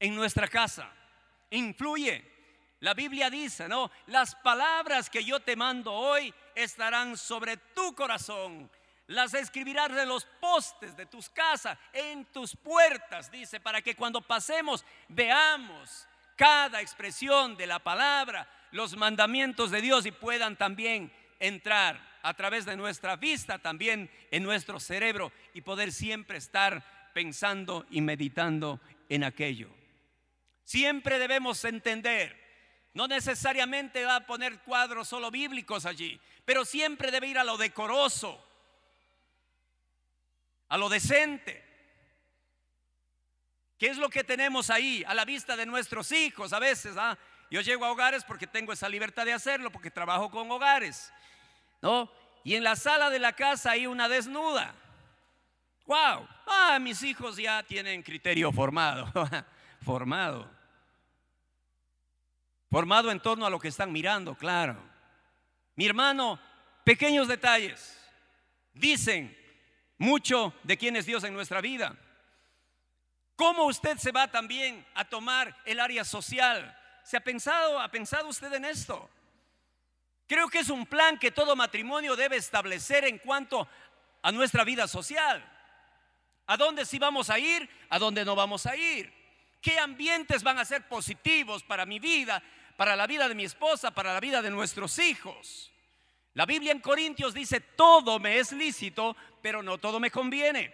en 0.00 0.14
nuestra 0.14 0.48
casa? 0.48 0.90
Influye. 1.50 2.24
La 2.80 2.94
Biblia 2.94 3.28
dice, 3.28 3.68
¿no? 3.68 3.90
Las 4.06 4.34
palabras 4.36 5.10
que 5.10 5.24
yo 5.24 5.40
te 5.40 5.56
mando 5.56 5.92
hoy 5.92 6.32
estarán 6.54 7.16
sobre 7.16 7.56
tu 7.56 7.94
corazón. 7.94 8.70
Las 9.08 9.34
escribirás 9.34 9.90
en 9.90 10.08
los 10.08 10.24
postes 10.38 10.96
de 10.96 11.06
tus 11.06 11.28
casas, 11.30 11.78
en 11.92 12.26
tus 12.26 12.54
puertas, 12.54 13.30
dice, 13.30 13.58
para 13.58 13.80
que 13.80 13.96
cuando 13.96 14.20
pasemos 14.20 14.84
veamos 15.08 16.06
cada 16.36 16.80
expresión 16.80 17.56
de 17.56 17.66
la 17.66 17.78
palabra, 17.78 18.48
los 18.70 18.96
mandamientos 18.96 19.70
de 19.70 19.80
Dios 19.80 20.06
y 20.06 20.12
puedan 20.12 20.56
también 20.56 21.10
entrar 21.40 21.98
a 22.22 22.34
través 22.34 22.64
de 22.64 22.76
nuestra 22.76 23.16
vista 23.16 23.58
también 23.58 24.10
en 24.30 24.42
nuestro 24.42 24.78
cerebro 24.78 25.32
y 25.54 25.62
poder 25.62 25.90
siempre 25.90 26.38
estar 26.38 27.10
pensando 27.14 27.86
y 27.90 28.00
meditando 28.02 28.80
en 29.08 29.24
aquello. 29.24 29.77
Siempre 30.68 31.18
debemos 31.18 31.64
entender, 31.64 32.38
no 32.92 33.08
necesariamente 33.08 34.04
va 34.04 34.16
a 34.16 34.26
poner 34.26 34.60
cuadros 34.64 35.08
solo 35.08 35.30
bíblicos 35.30 35.86
allí, 35.86 36.20
pero 36.44 36.66
siempre 36.66 37.10
debe 37.10 37.28
ir 37.28 37.38
a 37.38 37.44
lo 37.44 37.56
decoroso, 37.56 38.38
a 40.68 40.76
lo 40.76 40.90
decente. 40.90 41.64
¿Qué 43.78 43.86
es 43.86 43.96
lo 43.96 44.10
que 44.10 44.22
tenemos 44.24 44.68
ahí 44.68 45.02
a 45.06 45.14
la 45.14 45.24
vista 45.24 45.56
de 45.56 45.64
nuestros 45.64 46.12
hijos 46.12 46.52
a 46.52 46.58
veces? 46.58 46.98
¿ah? 46.98 47.16
Yo 47.50 47.62
llego 47.62 47.86
a 47.86 47.90
hogares 47.90 48.22
porque 48.22 48.46
tengo 48.46 48.74
esa 48.74 48.90
libertad 48.90 49.24
de 49.24 49.32
hacerlo, 49.32 49.72
porque 49.72 49.90
trabajo 49.90 50.30
con 50.30 50.50
hogares. 50.50 51.10
¿no? 51.80 52.12
Y 52.44 52.56
en 52.56 52.62
la 52.62 52.76
sala 52.76 53.08
de 53.08 53.18
la 53.18 53.32
casa 53.32 53.70
hay 53.70 53.86
una 53.86 54.06
desnuda. 54.06 54.74
¡Wow! 55.86 56.28
Ah, 56.46 56.78
mis 56.78 57.02
hijos 57.02 57.38
ya 57.38 57.62
tienen 57.62 58.02
criterio 58.02 58.52
formado. 58.52 59.10
formado. 59.80 60.57
Formado 62.70 63.10
en 63.10 63.20
torno 63.20 63.46
a 63.46 63.50
lo 63.50 63.58
que 63.58 63.68
están 63.68 63.90
mirando, 63.90 64.34
claro. 64.34 64.76
Mi 65.74 65.86
hermano, 65.86 66.40
pequeños 66.84 67.28
detalles 67.28 67.98
dicen 68.72 69.36
mucho 69.96 70.52
de 70.62 70.76
quién 70.76 70.96
es 70.96 71.06
Dios 71.06 71.24
en 71.24 71.34
nuestra 71.34 71.60
vida. 71.60 71.96
¿Cómo 73.36 73.66
usted 73.66 73.98
se 73.98 74.12
va 74.12 74.30
también 74.30 74.84
a 74.94 75.04
tomar 75.04 75.56
el 75.64 75.80
área 75.80 76.04
social? 76.04 76.76
¿Se 77.04 77.16
ha 77.16 77.20
pensado, 77.20 77.80
ha 77.80 77.90
pensado 77.90 78.28
usted 78.28 78.52
en 78.52 78.64
esto? 78.64 79.08
Creo 80.26 80.48
que 80.48 80.58
es 80.58 80.68
un 80.68 80.84
plan 80.84 81.18
que 81.18 81.30
todo 81.30 81.56
matrimonio 81.56 82.16
debe 82.16 82.36
establecer 82.36 83.04
en 83.04 83.18
cuanto 83.18 83.66
a 84.20 84.30
nuestra 84.32 84.64
vida 84.64 84.86
social. 84.86 85.42
¿A 86.46 86.56
dónde 86.56 86.84
sí 86.84 86.98
vamos 86.98 87.30
a 87.30 87.38
ir? 87.38 87.68
¿A 87.88 87.98
dónde 87.98 88.24
no 88.24 88.34
vamos 88.34 88.66
a 88.66 88.76
ir? 88.76 89.12
¿Qué 89.60 89.78
ambientes 89.78 90.42
van 90.42 90.58
a 90.58 90.64
ser 90.64 90.86
positivos 90.88 91.62
para 91.62 91.86
mi 91.86 91.98
vida, 91.98 92.42
para 92.78 92.94
la 92.94 93.08
vida 93.08 93.28
de 93.28 93.34
mi 93.34 93.44
esposa, 93.44 93.90
para 93.90 94.14
la 94.14 94.20
vida 94.20 94.40
de 94.40 94.52
nuestros 94.52 95.00
hijos? 95.00 95.72
La 96.34 96.46
Biblia 96.46 96.70
en 96.70 96.78
Corintios 96.78 97.34
dice, 97.34 97.60
todo 97.60 98.20
me 98.20 98.38
es 98.38 98.52
lícito, 98.52 99.16
pero 99.42 99.64
no 99.64 99.78
todo 99.78 99.98
me 99.98 100.12
conviene. 100.12 100.72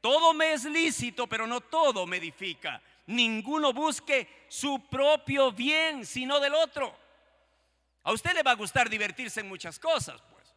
Todo 0.00 0.34
me 0.34 0.52
es 0.52 0.64
lícito, 0.64 1.26
pero 1.26 1.48
no 1.48 1.60
todo 1.60 2.06
me 2.06 2.18
edifica. 2.18 2.80
Ninguno 3.06 3.72
busque 3.72 4.46
su 4.46 4.86
propio 4.88 5.50
bien, 5.50 6.06
sino 6.06 6.38
del 6.38 6.54
otro. 6.54 6.96
A 8.04 8.12
usted 8.12 8.34
le 8.34 8.44
va 8.44 8.52
a 8.52 8.54
gustar 8.54 8.88
divertirse 8.88 9.40
en 9.40 9.48
muchas 9.48 9.80
cosas, 9.80 10.22
pues. 10.30 10.54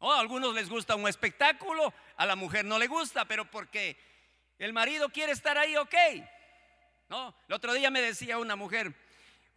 a 0.00 0.18
algunos 0.18 0.54
les 0.54 0.70
gusta 0.70 0.96
un 0.96 1.08
espectáculo, 1.08 1.92
a 2.16 2.24
la 2.24 2.36
mujer 2.36 2.64
no 2.64 2.78
le 2.78 2.86
gusta, 2.86 3.26
pero 3.26 3.50
porque 3.50 3.98
el 4.58 4.72
marido 4.72 5.10
quiere 5.10 5.32
estar 5.32 5.58
ahí, 5.58 5.76
ok. 5.76 5.94
No, 7.10 7.34
el 7.48 7.54
otro 7.54 7.74
día 7.74 7.90
me 7.90 8.00
decía 8.00 8.38
una 8.38 8.56
mujer, 8.56 8.94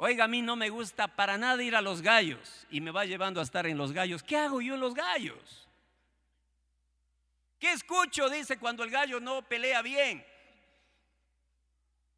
oiga, 0.01 0.23
a 0.23 0.27
mí 0.27 0.41
no 0.41 0.55
me 0.55 0.69
gusta 0.69 1.07
para 1.07 1.37
nada 1.37 1.61
ir 1.61 1.75
a 1.75 1.81
los 1.81 2.01
gallos 2.01 2.65
y 2.69 2.79
me 2.79 2.89
va 2.89 3.03
llevando 3.03 3.41
a 3.41 3.43
estar 3.43 3.67
en 3.67 3.77
los 3.77 3.91
gallos. 3.91 4.23
¿Qué 4.23 4.37
hago 4.37 4.61
yo 4.61 4.75
en 4.75 4.79
los 4.79 4.95
gallos? 4.95 5.67
¿Qué 7.59 7.73
escucho? 7.73 8.29
Dice 8.29 8.57
cuando 8.57 8.83
el 8.83 8.91
gallo 8.91 9.19
no 9.19 9.41
pelea 9.41 9.81
bien. 9.81 10.25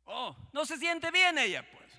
Oh, 0.06 0.36
no 0.54 0.63
se 0.63 0.78
siente 0.78 1.10
bien 1.10 1.39
ella, 1.39 1.65
pues. 1.72 1.91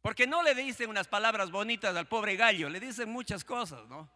Porque 0.00 0.26
no 0.26 0.42
le 0.42 0.54
dicen 0.54 0.88
unas 0.88 1.06
palabras 1.06 1.50
bonitas 1.50 1.94
al 1.94 2.08
pobre 2.08 2.36
gallo, 2.36 2.70
le 2.70 2.80
dicen 2.80 3.10
muchas 3.10 3.44
cosas, 3.44 3.86
¿no? 3.88 4.10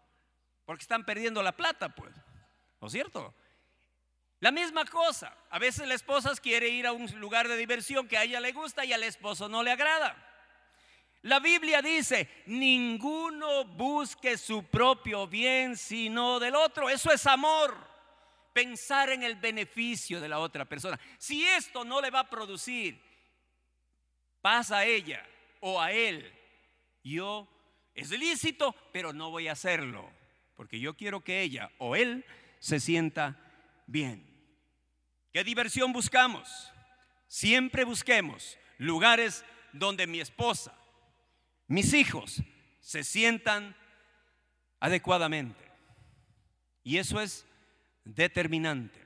Porque 0.64 0.82
están 0.82 1.04
perdiendo 1.04 1.42
la 1.42 1.52
plata, 1.52 1.90
pues. 1.90 2.14
¿No 2.80 2.86
es 2.86 2.92
cierto? 2.94 3.34
La 4.40 4.52
misma 4.52 4.86
cosa, 4.86 5.36
a 5.50 5.58
veces 5.58 5.86
la 5.86 5.94
esposa 5.94 6.34
quiere 6.36 6.70
ir 6.70 6.86
a 6.86 6.92
un 6.92 7.06
lugar 7.20 7.46
de 7.46 7.58
diversión 7.58 8.08
que 8.08 8.16
a 8.16 8.24
ella 8.24 8.40
le 8.40 8.52
gusta 8.52 8.86
y 8.86 8.94
al 8.94 9.02
esposo 9.02 9.50
no 9.50 9.62
le 9.62 9.70
agrada. 9.70 10.25
La 11.26 11.40
Biblia 11.40 11.82
dice, 11.82 12.42
ninguno 12.46 13.64
busque 13.64 14.36
su 14.36 14.64
propio 14.64 15.26
bien 15.26 15.76
sino 15.76 16.38
del 16.40 16.54
otro. 16.54 16.88
Eso 16.88 17.12
es 17.12 17.26
amor. 17.26 17.76
Pensar 18.52 19.10
en 19.10 19.22
el 19.22 19.36
beneficio 19.36 20.20
de 20.20 20.28
la 20.28 20.38
otra 20.38 20.64
persona. 20.64 20.98
Si 21.18 21.44
esto 21.44 21.84
no 21.84 22.00
le 22.00 22.10
va 22.10 22.20
a 22.20 22.30
producir 22.30 23.00
paz 24.40 24.70
a 24.70 24.84
ella, 24.84 25.26
o 25.60 25.80
a 25.80 25.92
él. 25.92 26.32
Yo 27.02 27.48
es 27.94 28.10
lícito, 28.10 28.74
pero 28.92 29.12
no 29.12 29.30
voy 29.30 29.48
a 29.48 29.52
hacerlo, 29.52 30.08
porque 30.54 30.78
yo 30.78 30.96
quiero 30.96 31.22
que 31.22 31.42
ella 31.42 31.70
o 31.78 31.96
él 31.96 32.24
se 32.58 32.80
sienta 32.80 33.36
bien. 33.86 34.24
¿Qué 35.32 35.44
diversión 35.44 35.92
buscamos? 35.92 36.72
Siempre 37.26 37.84
busquemos 37.84 38.58
lugares 38.78 39.44
donde 39.72 40.06
mi 40.06 40.20
esposa, 40.20 40.72
mis 41.66 41.92
hijos 41.94 42.42
se 42.80 43.02
sientan 43.04 43.74
adecuadamente. 44.80 45.64
Y 46.82 46.98
eso 46.98 47.20
es 47.20 47.44
determinante. 48.04 49.04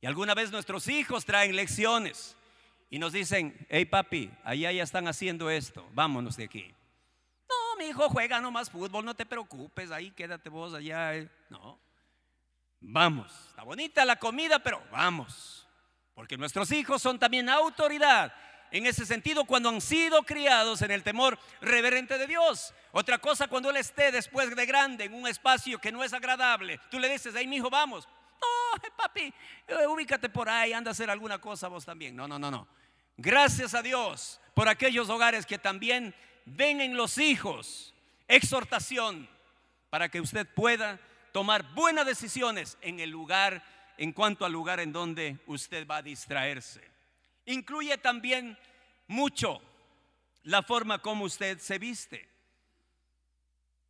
Y 0.00 0.06
alguna 0.06 0.34
vez 0.34 0.50
nuestros 0.50 0.88
hijos 0.88 1.24
traen 1.24 1.54
lecciones 1.54 2.36
y 2.90 2.98
nos 2.98 3.12
dicen, 3.12 3.66
hey 3.70 3.84
papi, 3.84 4.30
allá 4.44 4.72
ya 4.72 4.82
están 4.82 5.08
haciendo 5.08 5.50
esto, 5.50 5.88
vámonos 5.92 6.36
de 6.36 6.44
aquí. 6.44 6.74
No, 7.48 7.78
mi 7.78 7.86
hijo 7.90 8.08
juega 8.08 8.40
nomás 8.40 8.70
fútbol, 8.70 9.04
no 9.04 9.14
te 9.14 9.26
preocupes, 9.26 9.90
ahí 9.90 10.10
quédate 10.10 10.48
vos 10.48 10.74
allá. 10.74 11.16
Eh". 11.16 11.30
No, 11.48 11.80
vamos, 12.80 13.32
está 13.48 13.62
bonita 13.62 14.04
la 14.04 14.16
comida, 14.16 14.58
pero 14.58 14.82
vamos, 14.90 15.68
porque 16.14 16.36
nuestros 16.36 16.70
hijos 16.72 17.00
son 17.00 17.18
también 17.18 17.48
autoridad. 17.48 18.34
En 18.70 18.86
ese 18.86 19.06
sentido, 19.06 19.44
cuando 19.44 19.68
han 19.68 19.80
sido 19.80 20.22
criados 20.24 20.82
en 20.82 20.90
el 20.90 21.02
temor 21.02 21.38
reverente 21.60 22.18
de 22.18 22.26
Dios. 22.26 22.74
Otra 22.92 23.18
cosa, 23.18 23.48
cuando 23.48 23.70
él 23.70 23.76
esté 23.76 24.10
después 24.10 24.54
de 24.54 24.66
grande 24.66 25.04
en 25.04 25.14
un 25.14 25.26
espacio 25.26 25.78
que 25.78 25.92
no 25.92 26.02
es 26.02 26.12
agradable, 26.12 26.80
tú 26.90 26.98
le 26.98 27.08
dices, 27.08 27.34
hey, 27.36 27.46
mi 27.46 27.56
hijo, 27.56 27.70
vamos. 27.70 28.08
No, 28.40 28.82
papi, 28.96 29.32
eh, 29.68 29.86
ubícate 29.86 30.28
por 30.28 30.48
ahí, 30.48 30.72
anda 30.72 30.90
a 30.90 30.92
hacer 30.92 31.10
alguna 31.10 31.38
cosa 31.38 31.68
vos 31.68 31.84
también. 31.84 32.14
No, 32.14 32.28
no, 32.28 32.38
no, 32.38 32.50
no. 32.50 32.68
Gracias 33.16 33.74
a 33.74 33.82
Dios 33.82 34.40
por 34.54 34.68
aquellos 34.68 35.08
hogares 35.08 35.46
que 35.46 35.58
también 35.58 36.14
ven 36.44 36.80
en 36.80 36.96
los 36.96 37.18
hijos 37.18 37.94
exhortación 38.28 39.28
para 39.90 40.08
que 40.08 40.20
usted 40.20 40.46
pueda 40.54 41.00
tomar 41.32 41.74
buenas 41.74 42.06
decisiones 42.06 42.76
en 42.80 43.00
el 43.00 43.10
lugar, 43.10 43.62
en 43.98 44.12
cuanto 44.12 44.44
al 44.44 44.52
lugar 44.52 44.80
en 44.80 44.92
donde 44.92 45.38
usted 45.46 45.86
va 45.86 45.98
a 45.98 46.02
distraerse. 46.02 46.95
Incluye 47.46 47.96
también 47.98 48.58
mucho 49.06 49.62
la 50.42 50.62
forma 50.62 51.00
como 51.00 51.24
usted 51.24 51.58
se 51.58 51.78
viste. 51.78 52.28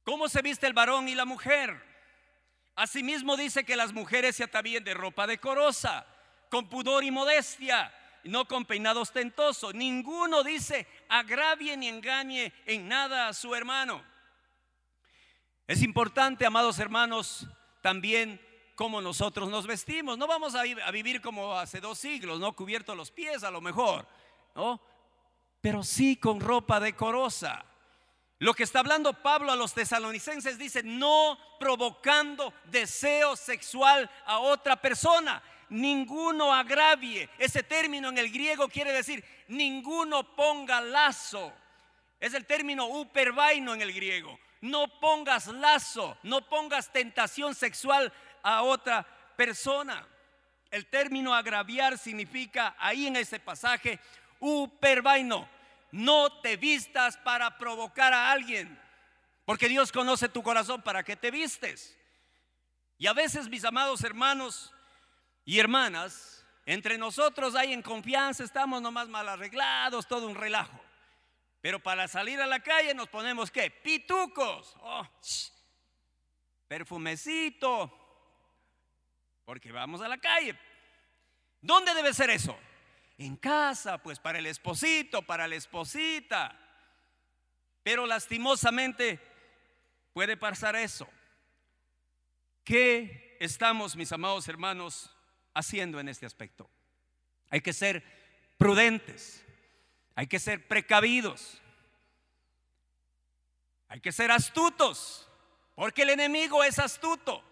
¿Cómo 0.05 0.29
se 0.29 0.41
viste 0.43 0.67
el 0.67 0.73
varón 0.73 1.09
y 1.09 1.15
la 1.15 1.25
mujer? 1.25 1.83
Asimismo 2.77 3.37
dice 3.37 3.65
que 3.65 3.75
las 3.75 3.93
mujeres 3.93 4.37
se 4.37 4.45
atavíen 4.45 4.85
de 4.85 4.95
ropa 4.95 5.27
decorosa, 5.27 6.07
con 6.49 6.69
pudor 6.69 7.03
y 7.03 7.11
modestia, 7.11 7.93
no 8.25 8.47
con 8.47 8.65
peinado 8.65 9.01
ostentoso. 9.01 9.73
Ninguno 9.73 10.45
dice 10.45 10.87
agravie 11.09 11.77
ni 11.77 11.89
engañe 11.89 12.53
en 12.67 12.89
nada 12.89 13.29
a 13.29 13.35
su 13.35 13.55
hermano. 13.55 14.05
Es 15.67 15.83
importante, 15.83 16.47
amados 16.47 16.79
hermanos, 16.79 17.47
también 17.83 18.41
cómo 18.77 19.01
nosotros 19.01 19.49
nos 19.51 19.67
vestimos. 19.67 20.17
No 20.17 20.29
vamos 20.29 20.55
a, 20.55 20.63
vivir 20.93 21.21
como 21.21 21.59
hace 21.59 21.81
dos 21.81 21.99
siglos, 21.99 22.39
no 22.39 22.55
cubiertos 22.55 22.97
los 22.97 23.11
pies 23.11 23.43
a 23.43 23.51
lo 23.51 23.61
mejor, 23.61 24.07
¿no? 24.55 24.81
Pero 25.61 25.83
sí 25.83 26.17
con 26.17 26.39
ropa 26.39 26.79
decorosa. 26.79 27.65
Lo 28.39 28.55
que 28.55 28.63
está 28.63 28.81
hablando 28.81 29.15
Pablo 29.15 29.51
a 29.51 29.57
los 29.57 29.73
tesalonicenses 29.75 30.59
dice, 30.59 30.83
no 30.85 31.39
provocando 31.59 32.53
deseo 32.67 33.35
sexual 33.35 34.09
a 34.27 34.39
otra 34.39 34.77
persona 34.77 35.43
ninguno 35.69 36.53
agravie. 36.53 37.29
Ese 37.39 37.63
término 37.63 38.09
en 38.09 38.19
el 38.19 38.31
griego 38.31 38.69
quiere 38.69 38.93
decir 38.93 39.25
ninguno 39.49 40.35
ponga 40.37 40.81
lazo. 40.81 41.53
Es 42.21 42.35
el 42.35 42.47
término 42.47 42.87
upervaino 42.87 43.75
en 43.75 43.83
el 43.83 43.93
griego. 43.93 44.39
No 44.63 44.89
pongas 45.01 45.47
lazo, 45.49 46.17
no 46.23 46.49
pongas 46.49 46.91
tentación 46.91 47.55
sexual 47.55 48.13
a 48.47 48.63
otra 48.63 49.05
persona. 49.37 50.07
El 50.71 50.87
término 50.87 51.35
agraviar 51.35 51.99
significa 51.99 52.77
ahí 52.79 53.09
en 53.09 53.17
ese 53.17 53.41
pasaje 53.41 53.99
upervaino. 54.39 55.49
No 55.91 56.41
te 56.41 56.57
vistas 56.57 57.17
para 57.17 57.59
provocar 57.59 58.15
a 58.15 58.31
alguien, 58.31 58.81
porque 59.45 59.69
Dios 59.69 59.91
conoce 59.91 60.29
tu 60.29 60.45
corazón 60.45 60.81
para 60.83 61.03
que 61.03 61.17
te 61.17 61.33
vistes. 61.33 61.99
Y 62.99 63.09
a 63.09 63.13
veces, 63.13 63.49
mis 63.49 63.65
amados 63.65 64.05
hermanos, 64.05 64.73
y 65.45 65.59
hermanas, 65.59 66.47
entre 66.67 66.99
nosotros 66.99 67.57
hay 67.57 67.73
en 67.73 67.83
confianza, 67.83 68.45
estamos 68.45 68.81
nomás 68.81 69.09
mal 69.09 69.29
arreglados, 69.29 70.07
todo 70.07 70.29
un 70.29 70.37
relajo. 70.37 70.81
Pero 71.61 71.81
para 71.83 72.07
salir 72.07 72.41
a 72.41 72.47
la 72.47 72.61
calle 72.61 72.95
nos 72.95 73.09
ponemos 73.09 73.51
qué? 73.51 73.71
Pitucos. 73.73 74.77
Oh, 74.83 75.05
perfumecito. 76.69 78.06
Porque 79.47 79.73
vamos 79.73 80.03
a 80.03 80.09
la 80.09 80.19
calle. 80.19 80.59
¿Dónde 81.63 81.95
debe 81.95 82.13
ser 82.13 82.29
eso? 82.29 82.59
En 83.17 83.37
casa, 83.37 83.97
pues 83.97 84.21
para 84.21 84.39
el 84.39 84.45
esposito, 84.45 85.23
para 85.23 85.49
la 85.49 85.57
esposita. 85.57 86.55
Pero 87.83 88.05
lastimosamente 88.05 89.19
puede 90.13 90.37
pasar 90.37 90.77
eso. 90.77 91.09
¿Qué 92.63 93.39
estamos, 93.41 93.97
mis 93.97 94.13
amados 94.13 94.49
hermanos, 94.49 95.11
haciendo 95.55 96.01
en 96.01 96.09
este 96.09 96.27
aspecto. 96.27 96.69
Hay 97.51 97.61
que 97.61 97.73
ser 97.73 98.05
prudentes, 98.59 99.45
hay 100.15 100.27
que 100.27 100.39
ser 100.39 100.67
precavidos, 100.67 101.61
hay 103.89 104.01
que 104.01 104.13
ser 104.13 104.31
astutos, 104.31 105.29
porque 105.75 106.03
el 106.03 106.11
enemigo 106.11 106.63
es 106.65 106.79
astuto. 106.79 107.43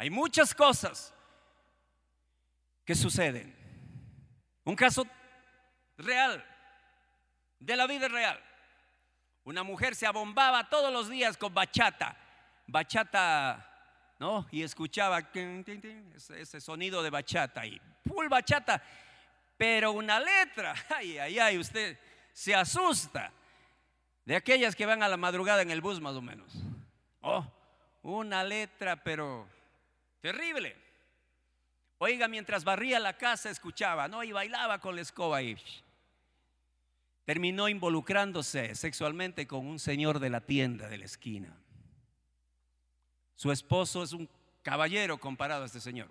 Hay 0.00 0.08
muchas 0.08 0.54
cosas 0.54 1.12
que 2.86 2.94
suceden. 2.94 3.54
Un 4.64 4.74
caso 4.74 5.06
real, 5.98 6.42
de 7.58 7.76
la 7.76 7.86
vida 7.86 8.08
real. 8.08 8.42
Una 9.44 9.62
mujer 9.62 9.94
se 9.94 10.06
abombaba 10.06 10.70
todos 10.70 10.90
los 10.90 11.10
días 11.10 11.36
con 11.36 11.52
bachata, 11.52 12.16
bachata 12.66 14.14
¿no? 14.18 14.46
Y 14.50 14.62
escuchaba 14.62 15.18
ese 15.34 16.62
sonido 16.62 17.02
de 17.02 17.10
bachata 17.10 17.66
y 17.66 17.78
full 18.06 18.28
bachata, 18.28 18.82
pero 19.58 19.92
una 19.92 20.18
letra, 20.18 20.74
ay, 20.96 21.18
ay, 21.18 21.38
ay, 21.38 21.58
usted 21.58 22.00
se 22.32 22.54
asusta 22.54 23.34
de 24.24 24.34
aquellas 24.34 24.74
que 24.74 24.86
van 24.86 25.02
a 25.02 25.08
la 25.08 25.18
madrugada 25.18 25.60
en 25.60 25.70
el 25.70 25.82
bus 25.82 26.00
más 26.00 26.14
o 26.14 26.22
menos. 26.22 26.54
Oh, 27.20 27.46
una 28.02 28.42
letra, 28.42 28.96
pero 28.96 29.59
terrible. 30.20 30.76
Oiga, 31.98 32.28
mientras 32.28 32.64
barría 32.64 32.98
la 32.98 33.16
casa 33.16 33.50
escuchaba, 33.50 34.08
¿no? 34.08 34.24
Y 34.24 34.32
bailaba 34.32 34.80
con 34.80 34.96
la 34.96 35.02
escoba 35.02 35.40
terminó 37.24 37.68
involucrándose 37.68 38.74
sexualmente 38.74 39.46
con 39.46 39.64
un 39.64 39.78
señor 39.78 40.18
de 40.18 40.30
la 40.30 40.40
tienda 40.40 40.88
de 40.88 40.98
la 40.98 41.04
esquina. 41.04 41.54
Su 43.36 43.52
esposo 43.52 44.02
es 44.02 44.12
un 44.12 44.28
caballero 44.62 45.18
comparado 45.18 45.62
a 45.62 45.66
este 45.66 45.80
señor. 45.80 46.08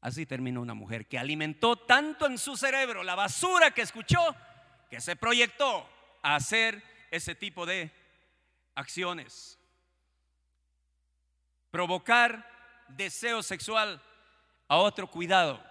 Así 0.00 0.24
terminó 0.24 0.62
una 0.62 0.72
mujer 0.72 1.06
que 1.06 1.18
alimentó 1.18 1.76
tanto 1.76 2.26
en 2.26 2.38
su 2.38 2.56
cerebro 2.56 3.02
la 3.02 3.14
basura 3.14 3.72
que 3.72 3.82
escuchó 3.82 4.34
que 4.88 5.00
se 5.00 5.16
proyectó 5.16 5.86
a 6.22 6.36
hacer 6.36 6.82
ese 7.10 7.34
tipo 7.34 7.66
de 7.66 7.92
acciones. 8.74 9.58
Provocar 11.70 12.59
deseo 12.96 13.42
sexual 13.42 14.02
a 14.68 14.76
otro 14.76 15.10
cuidado. 15.10 15.62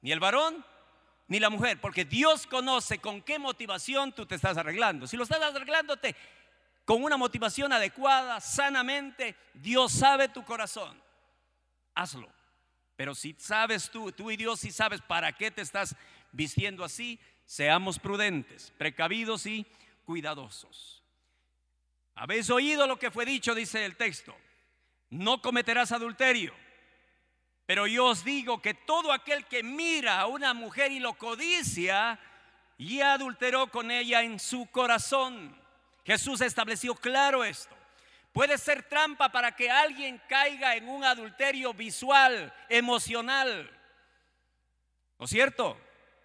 Ni 0.00 0.12
el 0.12 0.20
varón 0.20 0.64
ni 1.28 1.40
la 1.40 1.48
mujer, 1.48 1.80
porque 1.80 2.04
Dios 2.04 2.46
conoce 2.46 2.98
con 2.98 3.22
qué 3.22 3.38
motivación 3.38 4.12
tú 4.12 4.26
te 4.26 4.34
estás 4.34 4.56
arreglando. 4.58 5.06
Si 5.06 5.16
lo 5.16 5.22
estás 5.22 5.40
arreglándote 5.40 6.14
con 6.84 7.02
una 7.02 7.16
motivación 7.16 7.72
adecuada, 7.72 8.40
sanamente, 8.40 9.36
Dios 9.54 9.92
sabe 9.92 10.28
tu 10.28 10.44
corazón. 10.44 11.00
Hazlo. 11.94 12.28
Pero 12.96 13.14
si 13.14 13.34
sabes 13.38 13.90
tú, 13.90 14.12
tú 14.12 14.30
y 14.30 14.36
Dios 14.36 14.60
si 14.60 14.70
sabes 14.70 15.00
para 15.00 15.32
qué 15.32 15.50
te 15.50 15.62
estás 15.62 15.96
vistiendo 16.32 16.84
así, 16.84 17.18
seamos 17.46 17.98
prudentes, 17.98 18.72
precavidos 18.76 19.46
y 19.46 19.66
cuidadosos. 20.04 21.02
Habéis 22.14 22.50
oído 22.50 22.86
lo 22.86 22.98
que 22.98 23.10
fue 23.10 23.24
dicho, 23.24 23.54
dice 23.54 23.84
el 23.84 23.96
texto. 23.96 24.36
No 25.12 25.42
cometerás 25.42 25.92
adulterio. 25.92 26.54
Pero 27.66 27.86
yo 27.86 28.06
os 28.06 28.24
digo 28.24 28.62
que 28.62 28.72
todo 28.72 29.12
aquel 29.12 29.44
que 29.44 29.62
mira 29.62 30.20
a 30.20 30.26
una 30.26 30.54
mujer 30.54 30.90
y 30.90 31.00
lo 31.00 31.12
codicia, 31.12 32.18
ya 32.78 33.12
adulteró 33.12 33.66
con 33.66 33.90
ella 33.90 34.22
en 34.22 34.40
su 34.40 34.70
corazón. 34.70 35.54
Jesús 36.06 36.40
estableció 36.40 36.94
claro 36.94 37.44
esto. 37.44 37.76
Puede 38.32 38.56
ser 38.56 38.84
trampa 38.84 39.30
para 39.30 39.54
que 39.54 39.70
alguien 39.70 40.18
caiga 40.30 40.76
en 40.76 40.88
un 40.88 41.04
adulterio 41.04 41.74
visual, 41.74 42.50
emocional. 42.70 43.70
¿No 45.18 45.26
es 45.26 45.30
cierto? 45.30 45.78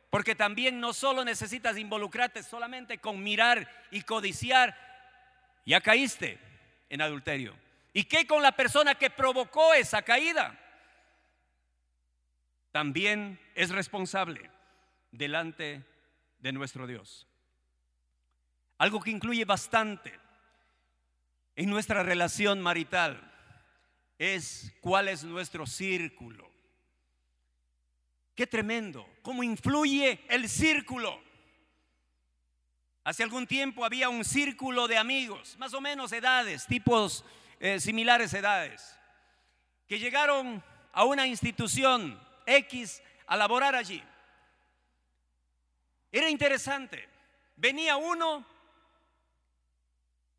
Porque 0.10 0.34
también 0.34 0.80
no 0.80 0.94
solo 0.94 1.26
necesitas 1.26 1.78
involucrarte 1.78 2.42
solamente 2.42 3.00
con 3.00 3.22
mirar 3.22 3.70
y 3.92 4.04
codiciar, 4.04 4.78
ya 5.66 5.82
caíste 5.82 6.40
en 6.88 7.02
adulterio. 7.02 7.67
¿Y 7.98 8.04
qué 8.04 8.28
con 8.28 8.44
la 8.44 8.52
persona 8.52 8.94
que 8.94 9.10
provocó 9.10 9.74
esa 9.74 10.04
caída? 10.04 10.56
También 12.72 13.40
es 13.56 13.72
responsable 13.72 14.52
delante 15.10 15.84
de 16.38 16.52
nuestro 16.52 16.86
Dios. 16.86 17.26
Algo 18.78 19.02
que 19.02 19.10
incluye 19.10 19.46
bastante 19.46 20.14
en 21.56 21.72
nuestra 21.72 22.04
relación 22.04 22.62
marital 22.62 23.34
es 24.20 24.72
cuál 24.80 25.08
es 25.08 25.24
nuestro 25.24 25.66
círculo. 25.66 26.52
Qué 28.36 28.46
tremendo, 28.46 29.10
cómo 29.24 29.42
influye 29.42 30.24
el 30.30 30.48
círculo. 30.50 31.20
Hace 33.04 33.24
algún 33.24 33.48
tiempo 33.48 33.84
había 33.84 34.10
un 34.10 34.24
círculo 34.24 34.88
de 34.88 35.00
amigos, 35.00 35.58
más 35.58 35.74
o 35.74 35.82
menos 35.82 36.12
edades, 36.12 36.68
tipos 36.68 37.26
eh, 37.60 37.80
similares 37.80 38.34
edades, 38.34 38.98
que 39.88 40.00
llegaron 40.00 40.64
a 40.92 41.04
una 41.04 41.28
institución 41.28 42.20
X 42.46 43.02
a 43.26 43.38
laborar 43.38 43.76
allí. 43.76 44.04
Era 46.12 46.30
interesante. 46.30 47.08
Venía 47.56 47.98
uno 47.98 48.46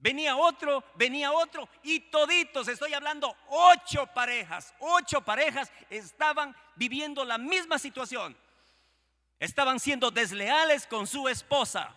Venía 0.01 0.37
otro, 0.37 0.85
venía 0.95 1.33
otro 1.33 1.69
y 1.83 1.99
toditos, 1.99 2.69
estoy 2.69 2.95
hablando 2.95 3.37
ocho 3.49 4.07
parejas, 4.07 4.73
ocho 4.79 5.21
parejas 5.23 5.73
estaban 5.91 6.55
viviendo 6.77 7.25
la 7.25 7.37
misma 7.37 7.81
situación. 7.81 8.37
Estaban 9.41 9.81
siendo 9.81 10.13
desleales 10.13 10.87
con 10.87 11.07
su 11.09 11.29
esposa. 11.29 11.93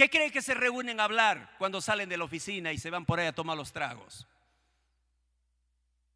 ¿Qué 0.00 0.08
cree 0.08 0.32
que 0.32 0.40
se 0.40 0.54
reúnen 0.54 0.98
a 0.98 1.04
hablar 1.04 1.54
cuando 1.58 1.82
salen 1.82 2.08
de 2.08 2.16
la 2.16 2.24
oficina 2.24 2.72
y 2.72 2.78
se 2.78 2.88
van 2.88 3.04
por 3.04 3.20
ahí 3.20 3.26
a 3.26 3.34
tomar 3.34 3.54
los 3.54 3.70
tragos? 3.70 4.26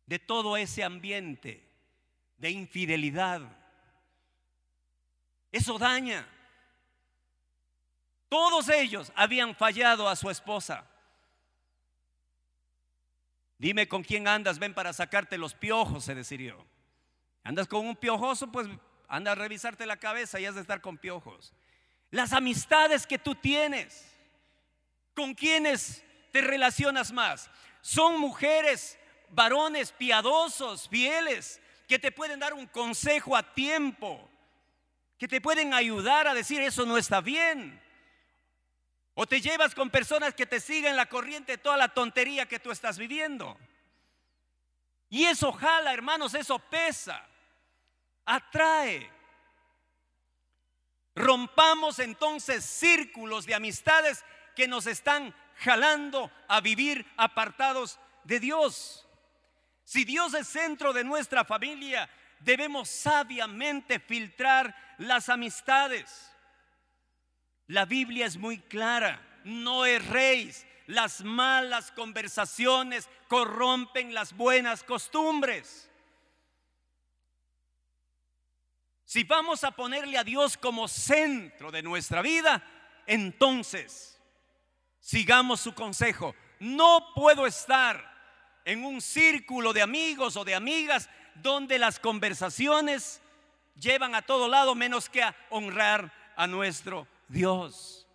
De 0.06 0.18
todo 0.18 0.56
ese 0.56 0.82
ambiente 0.82 1.70
de 2.38 2.50
infidelidad, 2.50 3.42
Eso 5.52 5.78
daña. 5.78 6.26
Todos 8.30 8.70
ellos 8.70 9.12
habían 9.14 9.54
fallado 9.54 10.08
a 10.08 10.16
su 10.16 10.30
esposa. 10.30 10.88
Dime 13.58 13.86
con 13.86 14.02
quién 14.02 14.26
andas, 14.28 14.58
ven 14.58 14.72
para 14.72 14.94
sacarte 14.94 15.36
los 15.36 15.52
piojos, 15.52 16.04
se 16.04 16.14
decidió. 16.14 16.66
Andas 17.42 17.68
con 17.68 17.86
un 17.86 17.96
piojoso, 17.96 18.50
pues 18.50 18.66
anda 19.08 19.32
a 19.32 19.34
revisarte 19.34 19.84
la 19.84 19.98
cabeza 19.98 20.40
y 20.40 20.46
has 20.46 20.54
de 20.54 20.62
estar 20.62 20.80
con 20.80 20.96
piojos. 20.96 21.52
Las 22.14 22.32
amistades 22.32 23.08
que 23.08 23.18
tú 23.18 23.34
tienes, 23.34 24.08
con 25.16 25.34
quienes 25.34 26.04
te 26.30 26.42
relacionas 26.42 27.10
más, 27.10 27.50
son 27.80 28.20
mujeres, 28.20 28.96
varones 29.30 29.90
piadosos, 29.90 30.88
fieles, 30.88 31.60
que 31.88 31.98
te 31.98 32.12
pueden 32.12 32.38
dar 32.38 32.54
un 32.54 32.68
consejo 32.68 33.36
a 33.36 33.52
tiempo, 33.52 34.30
que 35.18 35.26
te 35.26 35.40
pueden 35.40 35.74
ayudar 35.74 36.28
a 36.28 36.34
decir 36.34 36.62
eso 36.62 36.86
no 36.86 36.98
está 36.98 37.20
bien. 37.20 37.82
O 39.14 39.26
te 39.26 39.40
llevas 39.40 39.74
con 39.74 39.90
personas 39.90 40.34
que 40.34 40.46
te 40.46 40.60
siguen 40.60 40.94
la 40.94 41.06
corriente 41.06 41.50
de 41.50 41.58
toda 41.58 41.76
la 41.76 41.88
tontería 41.88 42.46
que 42.46 42.60
tú 42.60 42.70
estás 42.70 42.96
viviendo. 42.96 43.58
Y 45.08 45.24
eso 45.24 45.50
jala, 45.52 45.92
hermanos, 45.92 46.34
eso 46.34 46.60
pesa, 46.60 47.26
atrae. 48.24 49.13
Rompamos 51.14 51.98
entonces 52.00 52.64
círculos 52.64 53.46
de 53.46 53.54
amistades 53.54 54.24
que 54.56 54.66
nos 54.66 54.86
están 54.86 55.34
jalando 55.56 56.30
a 56.48 56.60
vivir 56.60 57.06
apartados 57.16 57.98
de 58.24 58.40
Dios. 58.40 59.06
Si 59.84 60.04
Dios 60.04 60.34
es 60.34 60.48
centro 60.48 60.92
de 60.92 61.04
nuestra 61.04 61.44
familia, 61.44 62.08
debemos 62.40 62.88
sabiamente 62.88 64.00
filtrar 64.00 64.74
las 64.98 65.28
amistades. 65.28 66.32
La 67.66 67.84
Biblia 67.84 68.26
es 68.26 68.36
muy 68.36 68.58
clara, 68.58 69.40
no 69.44 69.86
erréis. 69.86 70.66
Las 70.86 71.22
malas 71.22 71.92
conversaciones 71.92 73.08
corrompen 73.28 74.12
las 74.12 74.34
buenas 74.34 74.82
costumbres. 74.82 75.90
Si 79.14 79.22
vamos 79.22 79.62
a 79.62 79.70
ponerle 79.70 80.18
a 80.18 80.24
Dios 80.24 80.56
como 80.56 80.88
centro 80.88 81.70
de 81.70 81.84
nuestra 81.84 82.20
vida, 82.20 82.64
entonces 83.06 84.20
sigamos 84.98 85.60
su 85.60 85.72
consejo. 85.72 86.34
No 86.58 87.12
puedo 87.14 87.46
estar 87.46 88.12
en 88.64 88.84
un 88.84 89.00
círculo 89.00 89.72
de 89.72 89.82
amigos 89.82 90.36
o 90.36 90.44
de 90.44 90.56
amigas 90.56 91.08
donde 91.36 91.78
las 91.78 92.00
conversaciones 92.00 93.22
llevan 93.76 94.16
a 94.16 94.22
todo 94.22 94.48
lado 94.48 94.74
menos 94.74 95.08
que 95.08 95.22
a 95.22 95.36
honrar 95.48 96.12
a 96.34 96.48
nuestro 96.48 97.06
Dios. 97.28 98.08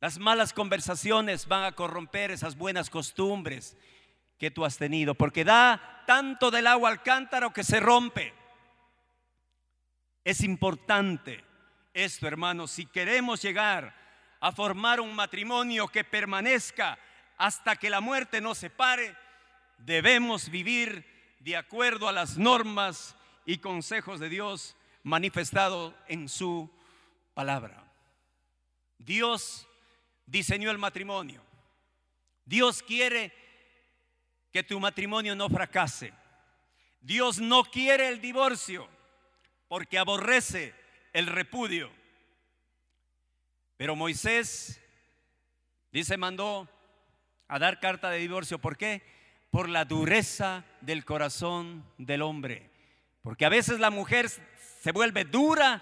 Las 0.00 0.18
malas 0.18 0.52
conversaciones 0.52 1.46
van 1.46 1.62
a 1.62 1.76
corromper 1.76 2.32
esas 2.32 2.56
buenas 2.56 2.90
costumbres 2.90 3.76
que 4.38 4.50
tú 4.50 4.64
has 4.64 4.76
tenido, 4.76 5.14
porque 5.14 5.44
da 5.44 6.02
tanto 6.04 6.50
del 6.50 6.66
agua 6.66 6.90
al 6.90 7.04
cántaro 7.04 7.52
que 7.52 7.62
se 7.62 7.78
rompe. 7.78 8.39
Es 10.24 10.42
importante 10.42 11.44
esto, 11.92 12.26
hermanos, 12.26 12.70
si 12.70 12.86
queremos 12.86 13.42
llegar 13.42 13.94
a 14.40 14.52
formar 14.52 15.00
un 15.00 15.14
matrimonio 15.14 15.88
que 15.88 16.04
permanezca 16.04 16.98
hasta 17.36 17.76
que 17.76 17.90
la 17.90 18.00
muerte 18.00 18.40
nos 18.40 18.58
separe, 18.58 19.16
debemos 19.78 20.50
vivir 20.50 21.36
de 21.40 21.56
acuerdo 21.56 22.08
a 22.08 22.12
las 22.12 22.36
normas 22.36 23.16
y 23.46 23.58
consejos 23.58 24.20
de 24.20 24.28
Dios 24.28 24.76
manifestados 25.02 25.94
en 26.06 26.28
su 26.28 26.70
palabra. 27.34 27.82
Dios 28.98 29.66
diseñó 30.26 30.70
el 30.70 30.78
matrimonio. 30.78 31.42
Dios 32.44 32.82
quiere 32.82 33.32
que 34.52 34.62
tu 34.62 34.78
matrimonio 34.78 35.34
no 35.34 35.48
fracase. 35.48 36.12
Dios 37.00 37.40
no 37.40 37.64
quiere 37.64 38.08
el 38.08 38.20
divorcio 38.20 38.88
porque 39.70 39.98
aborrece 39.98 40.74
el 41.12 41.28
repudio. 41.28 41.92
Pero 43.76 43.94
Moisés 43.94 44.82
dice 45.92 46.16
mandó 46.16 46.68
a 47.46 47.60
dar 47.60 47.78
carta 47.78 48.10
de 48.10 48.18
divorcio. 48.18 48.58
¿Por 48.58 48.76
qué? 48.76 49.00
Por 49.52 49.68
la 49.68 49.84
dureza 49.84 50.64
del 50.80 51.04
corazón 51.04 51.84
del 51.98 52.22
hombre. 52.22 52.68
Porque 53.22 53.44
a 53.44 53.48
veces 53.48 53.78
la 53.78 53.90
mujer 53.90 54.28
se 54.80 54.90
vuelve 54.90 55.24
dura 55.24 55.80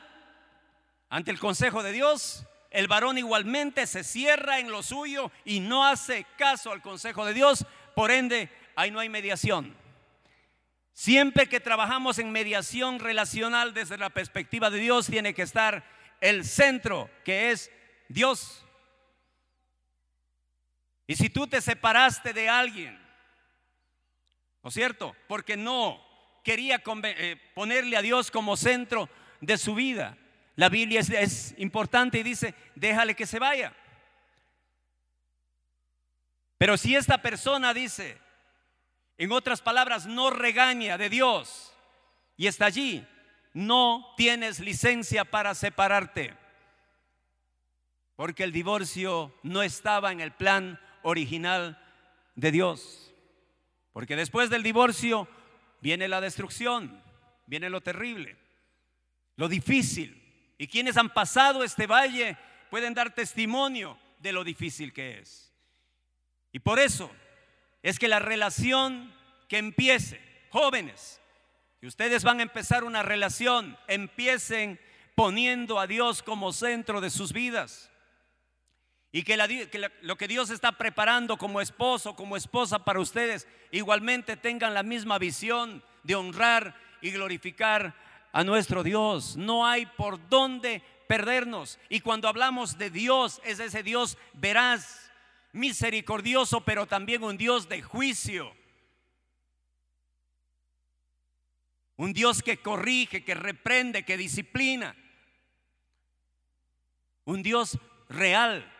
ante 1.08 1.30
el 1.30 1.38
consejo 1.38 1.82
de 1.82 1.92
Dios 1.92 2.46
el 2.70 2.88
varón 2.88 3.16
igualmente 3.16 3.86
se 3.86 4.04
cierra 4.04 4.58
en 4.58 4.70
lo 4.70 4.82
suyo 4.82 5.32
y 5.46 5.60
no 5.60 5.86
hace 5.86 6.26
caso 6.36 6.70
al 6.70 6.82
consejo 6.82 7.24
de 7.24 7.32
Dios, 7.32 7.64
por 7.96 8.10
ende, 8.10 8.50
ahí 8.76 8.90
no 8.90 9.00
hay 9.00 9.08
mediación. 9.08 9.74
Siempre 10.98 11.48
que 11.48 11.60
trabajamos 11.60 12.18
en 12.18 12.32
mediación 12.32 12.98
relacional 12.98 13.72
desde 13.72 13.96
la 13.98 14.10
perspectiva 14.10 14.68
de 14.68 14.80
Dios, 14.80 15.06
tiene 15.06 15.32
que 15.32 15.42
estar 15.42 15.84
el 16.20 16.44
centro, 16.44 17.08
que 17.24 17.52
es 17.52 17.70
Dios. 18.08 18.66
Y 21.06 21.14
si 21.14 21.30
tú 21.30 21.46
te 21.46 21.60
separaste 21.60 22.32
de 22.32 22.48
alguien, 22.48 23.00
¿no 24.60 24.70
es 24.70 24.74
cierto? 24.74 25.14
Porque 25.28 25.56
no 25.56 26.04
quería 26.42 26.82
eh, 27.04 27.36
ponerle 27.54 27.96
a 27.96 28.02
Dios 28.02 28.32
como 28.32 28.56
centro 28.56 29.08
de 29.40 29.56
su 29.56 29.76
vida, 29.76 30.18
la 30.56 30.68
Biblia 30.68 30.98
es, 30.98 31.54
importante 31.58 32.18
y 32.18 32.24
dice, 32.24 32.56
déjale 32.74 33.14
que 33.14 33.26
se 33.26 33.38
vaya. 33.38 33.72
Pero 36.58 36.76
si 36.76 36.96
esta 36.96 37.22
persona 37.22 37.72
dice, 37.72 38.18
en 39.18 39.32
otras 39.32 39.60
palabras, 39.60 40.06
no 40.06 40.30
regaña 40.30 40.96
de 40.96 41.10
Dios 41.10 41.74
y 42.36 42.46
está 42.46 42.66
allí, 42.66 43.04
no 43.52 44.14
tienes 44.16 44.60
licencia 44.60 45.24
para 45.24 45.54
separarte. 45.56 46.36
Porque 48.14 48.44
el 48.44 48.52
divorcio 48.52 49.34
no 49.42 49.62
estaba 49.62 50.12
en 50.12 50.20
el 50.20 50.32
plan 50.32 50.80
original 51.02 51.84
de 52.36 52.52
Dios. 52.52 53.12
Porque 53.92 54.14
después 54.14 54.50
del 54.50 54.62
divorcio 54.62 55.28
viene 55.80 56.06
la 56.06 56.20
destrucción, 56.20 57.02
viene 57.46 57.70
lo 57.70 57.80
terrible, 57.80 58.36
lo 59.34 59.48
difícil. 59.48 60.14
Y 60.58 60.68
quienes 60.68 60.96
han 60.96 61.10
pasado 61.10 61.64
este 61.64 61.88
valle 61.88 62.36
pueden 62.70 62.94
dar 62.94 63.14
testimonio 63.14 63.98
de 64.20 64.32
lo 64.32 64.44
difícil 64.44 64.92
que 64.92 65.18
es. 65.18 65.52
Y 66.52 66.60
por 66.60 66.78
eso 66.78 67.10
es 67.82 67.98
que 67.98 68.08
la 68.08 68.18
relación 68.18 69.14
que 69.48 69.58
empiece, 69.58 70.20
jóvenes, 70.50 71.20
que 71.80 71.86
ustedes 71.86 72.24
van 72.24 72.40
a 72.40 72.42
empezar 72.42 72.84
una 72.84 73.02
relación, 73.02 73.78
empiecen 73.86 74.80
poniendo 75.14 75.78
a 75.78 75.86
Dios 75.86 76.22
como 76.22 76.52
centro 76.52 77.00
de 77.00 77.10
sus 77.10 77.32
vidas. 77.32 77.90
Y 79.10 79.22
que, 79.22 79.36
lo 80.02 80.16
que 80.16 80.28
Dios 80.28 80.50
está 80.50 80.72
preparando 80.72 81.38
como 81.38 81.60
esposo, 81.60 82.14
como 82.14 82.36
esposa 82.36 82.84
para 82.84 83.00
ustedes, 83.00 83.48
igualmente 83.70 84.36
tengan 84.36 84.74
la 84.74 84.82
misma 84.82 85.18
visión 85.18 85.82
de 86.02 86.14
honrar 86.14 86.74
y 87.00 87.10
glorificar 87.10 87.94
a 88.32 88.44
nuestro 88.44 88.82
Dios. 88.82 89.36
No 89.36 89.66
hay 89.66 89.86
por 89.86 90.28
dónde 90.28 90.82
perdernos. 91.06 91.78
Y 91.88 92.00
cuando 92.00 92.28
hablamos 92.28 92.76
de 92.76 92.90
Dios, 92.90 93.40
es 93.44 93.60
ese 93.60 93.82
Dios 93.82 94.18
veraz, 94.34 95.07
misericordioso, 95.58 96.62
pero 96.62 96.86
también 96.86 97.22
un 97.22 97.36
Dios 97.36 97.68
de 97.68 97.82
juicio. 97.82 98.56
Un 101.96 102.12
Dios 102.12 102.42
que 102.42 102.62
corrige, 102.62 103.24
que 103.24 103.34
reprende, 103.34 104.04
que 104.04 104.16
disciplina. 104.16 104.96
Un 107.24 107.42
Dios 107.42 107.78
real. 108.08 108.72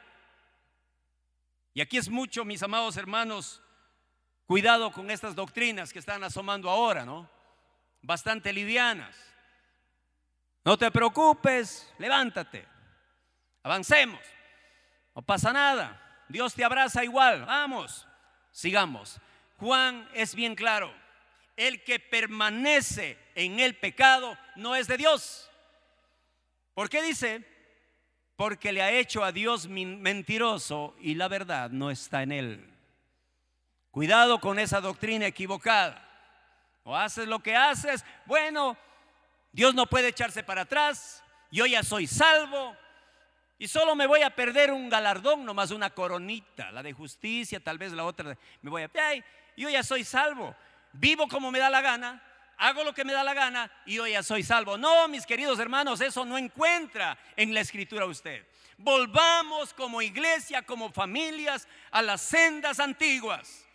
Y 1.75 1.81
aquí 1.81 1.99
es 1.99 2.09
mucho, 2.09 2.45
mis 2.45 2.63
amados 2.63 2.97
hermanos, 2.97 3.63
cuidado 4.47 4.91
con 4.93 5.11
estas 5.11 5.35
doctrinas 5.35 5.93
que 5.93 5.99
están 5.99 6.25
asomando 6.25 6.71
ahora, 6.71 7.05
¿no? 7.05 7.29
Bastante 8.01 8.53
livianas. 8.53 9.17
No 10.65 10.79
te 10.79 10.91
preocupes, 10.91 11.93
levántate. 11.99 12.67
Avancemos. 13.63 14.21
No 15.15 15.23
pasa 15.23 15.53
nada. 15.53 16.08
Dios 16.29 16.55
te 16.55 16.65
abraza 16.65 17.05
igual. 17.05 17.45
Vamos, 17.45 18.07
sigamos. 18.51 19.21
Juan 19.59 20.09
es 20.15 20.35
bien 20.35 20.55
claro. 20.55 20.93
El 21.57 21.83
que 21.83 21.99
permanece 21.99 23.19
en 23.35 23.59
el 23.59 23.77
pecado 23.77 24.39
no 24.57 24.77
es 24.77 24.87
de 24.87 24.97
Dios. 24.97 25.51
¿Por 26.75 26.89
qué 26.89 27.03
dice? 27.03 27.45
Porque 28.37 28.73
le 28.73 28.83
ha 28.83 28.93
hecho 28.93 29.25
a 29.25 29.33
Dios 29.33 29.67
mentiroso 29.67 30.95
y 31.01 31.17
la 31.17 31.27
verdad 31.27 31.71
no 31.71 31.91
está 31.91 32.23
en 32.23 32.31
él. 32.31 32.75
Cuidado 33.91 34.39
con 34.39 34.61
esa 34.61 34.81
doctrina 34.81 35.27
equivocada. 35.27 36.05
O 36.85 36.97
haces 36.97 37.27
lo 37.27 37.41
que 37.41 37.57
haces, 37.57 38.05
bueno, 38.27 38.77
Dios 39.51 39.75
no 39.75 39.87
puede 39.87 40.09
echarse 40.09 40.45
para 40.45 40.63
atrás, 40.63 41.25
yo 41.51 41.67
ya 41.67 41.83
soy 41.83 42.07
salvo 42.07 42.77
y 43.59 43.67
solo 43.67 43.97
me 43.97 44.07
voy 44.07 44.23
a 44.23 44.31
perder 44.31 44.71
un 44.71 44.89
galardón, 44.89 45.45
nomás 45.45 45.73
una 45.73 45.91
coronita, 45.91 46.71
la 46.71 46.83
de 46.83 46.93
justicia, 46.93 47.59
tal 47.59 47.77
vez 47.77 47.93
la 47.93 48.05
otra, 48.05 48.39
me 48.63 48.71
voy 48.71 48.83
a... 48.83 48.91
Ay, 48.95 49.23
yo 49.57 49.69
ya 49.69 49.83
soy 49.83 50.05
salvo, 50.05 50.55
vivo 50.93 51.27
como 51.27 51.51
me 51.51 51.59
da 51.59 51.69
la 51.69 51.81
gana, 51.81 52.23
hago 52.57 52.85
lo 52.85 52.95
que 52.95 53.05
me 53.05 53.13
da 53.13 53.25
la 53.25 53.35
gana 53.35 53.71
y 53.85 53.95
yo 53.95 54.07
ya 54.07 54.23
soy 54.23 54.45
salvo. 54.45 54.79
No, 54.79 55.09
mis 55.09 55.27
queridos 55.27 55.59
hermanos, 55.59 56.01
eso 56.01 56.25
no 56.25 56.39
encuentra 56.39 57.19
en 57.37 57.53
la 57.53 57.61
escritura 57.61 58.07
usted. 58.07 58.47
Volvamos 58.77 59.75
como 59.75 60.01
iglesia, 60.03 60.63
como 60.63 60.93
familias, 60.93 61.67
a 61.91 62.01
las 62.01 62.21
sendas 62.21 62.79
antiguas, 62.79 63.67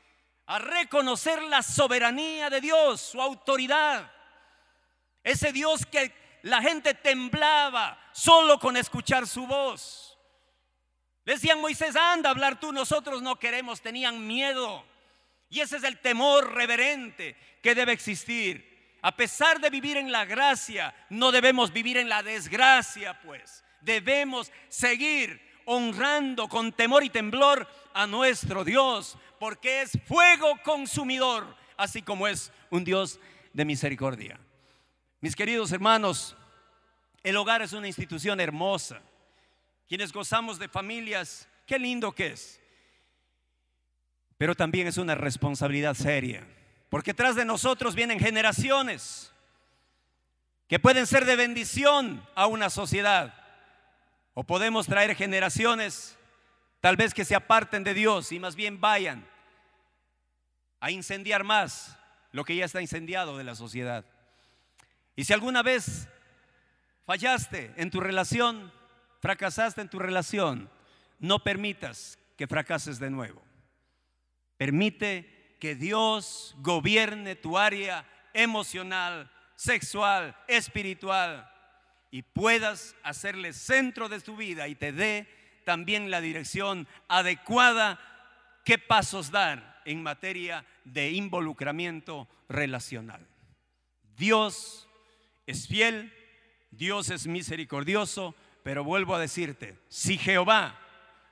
a 0.46 0.60
reconocer 0.60 1.42
la 1.44 1.62
soberanía 1.62 2.50
de 2.50 2.62
Dios, 2.62 3.02
su 3.02 3.22
autoridad. 3.22 4.10
Ese 5.26 5.52
Dios 5.52 5.86
que 5.86 6.23
la 6.44 6.62
gente 6.62 6.94
temblaba 6.94 7.98
solo 8.12 8.60
con 8.60 8.78
escuchar 8.78 9.28
su 9.28 9.48
voz. 9.48 10.18
decían 11.26 11.62
Moisés, 11.62 11.96
anda 11.96 12.30
a 12.30 12.32
hablar 12.32 12.60
tú, 12.60 12.74
nosotros 12.74 13.22
no 13.22 13.40
queremos, 13.40 13.82
tenían 13.82 14.28
miedo. 14.28 14.86
Y 15.50 15.62
ese 15.62 15.78
es 15.78 15.84
el 15.84 16.00
temor 16.00 16.54
reverente 16.54 17.38
que 17.62 17.74
debe 17.74 17.94
existir. 17.94 18.98
A 19.02 19.16
pesar 19.16 19.62
de 19.62 19.70
vivir 19.70 19.96
en 19.96 20.12
la 20.12 20.26
gracia, 20.26 20.94
no 21.10 21.32
debemos 21.32 21.72
vivir 21.72 21.98
en 21.98 22.10
la 22.10 22.24
desgracia, 22.24 23.20
pues. 23.22 23.64
Debemos 23.80 24.52
seguir 24.68 25.42
honrando 25.66 26.50
con 26.50 26.74
temor 26.74 27.06
y 27.06 27.10
temblor 27.10 27.68
a 27.94 28.06
nuestro 28.06 28.66
Dios, 28.66 29.18
porque 29.40 29.82
es 29.82 29.92
fuego 30.08 30.58
consumidor, 30.62 31.56
así 31.78 32.02
como 32.02 32.28
es 32.28 32.52
un 32.70 32.84
Dios 32.84 33.20
de 33.54 33.64
misericordia. 33.64 34.40
Mis 35.24 35.38
queridos 35.38 35.72
hermanos, 35.72 36.36
el 37.24 37.38
hogar 37.38 37.62
es 37.62 37.72
una 37.72 37.88
institución 37.88 38.42
hermosa. 38.42 39.02
Quienes 39.88 40.12
gozamos 40.12 40.60
de 40.60 40.68
familias, 40.68 41.48
qué 41.66 41.80
lindo 41.80 42.12
que 42.12 42.34
es. 42.34 42.60
Pero 44.38 44.54
también 44.54 44.86
es 44.86 44.98
una 44.98 45.16
responsabilidad 45.16 45.94
seria, 45.94 46.46
porque 46.90 47.14
tras 47.14 47.38
de 47.38 47.46
nosotros 47.46 47.96
vienen 47.96 48.20
generaciones 48.20 49.32
que 50.68 50.78
pueden 50.78 51.08
ser 51.08 51.24
de 51.24 51.38
bendición 51.38 52.28
a 52.36 52.48
una 52.48 52.70
sociedad. 52.70 53.34
O 54.34 54.44
podemos 54.44 54.88
traer 54.88 55.16
generaciones 55.16 56.18
tal 56.82 56.98
vez 56.98 57.14
que 57.14 57.24
se 57.24 57.36
aparten 57.36 57.86
de 57.86 57.94
Dios 57.94 58.34
y 58.34 58.40
más 58.40 58.58
bien 58.58 58.82
vayan 58.82 59.26
a 60.82 60.92
incendiar 60.92 61.46
más 61.46 61.98
lo 62.34 62.44
que 62.44 62.58
ya 62.58 62.66
está 62.66 62.82
incendiado 62.82 63.38
de 63.38 63.46
la 63.46 63.56
sociedad. 63.56 64.04
Y 65.16 65.26
si 65.26 65.34
alguna 65.34 65.62
vez 65.62 66.08
fallaste 67.06 67.74
en 67.78 67.92
tu 67.92 68.00
relación, 68.00 68.72
fracasaste 69.20 69.82
en 69.82 69.90
tu 69.90 70.00
relación, 70.00 70.70
no 71.20 71.44
permitas 71.44 72.18
que 72.38 72.48
fracases 72.48 73.00
de 73.00 73.10
nuevo. 73.10 73.42
Permite 74.58 75.58
que 75.60 75.76
Dios 75.76 76.56
gobierne 76.60 77.36
tu 77.36 77.58
área 77.58 78.06
emocional, 78.34 79.32
sexual, 79.56 80.36
espiritual 80.48 81.50
y 82.12 82.22
puedas 82.22 82.96
hacerle 83.04 83.54
centro 83.54 84.10
de 84.10 84.20
tu 84.20 84.36
vida 84.36 84.68
y 84.68 84.76
te 84.76 84.92
dé 84.92 85.28
también 85.66 86.12
la 86.12 86.22
dirección 86.22 86.88
adecuada 87.08 88.00
qué 88.66 88.78
pasos 88.78 89.32
dar 89.32 89.82
en 89.86 90.04
materia 90.04 90.66
de 90.84 91.12
involucramiento 91.12 92.28
relacional. 92.50 93.26
Dios 94.16 94.88
es 95.46 95.68
fiel, 95.68 96.14
Dios 96.72 97.10
es 97.10 97.28
misericordioso, 97.28 98.36
pero 98.64 98.84
vuelvo 98.84 99.16
a 99.16 99.20
decirte, 99.20 99.78
si 99.90 100.18
Jehová 100.18 100.80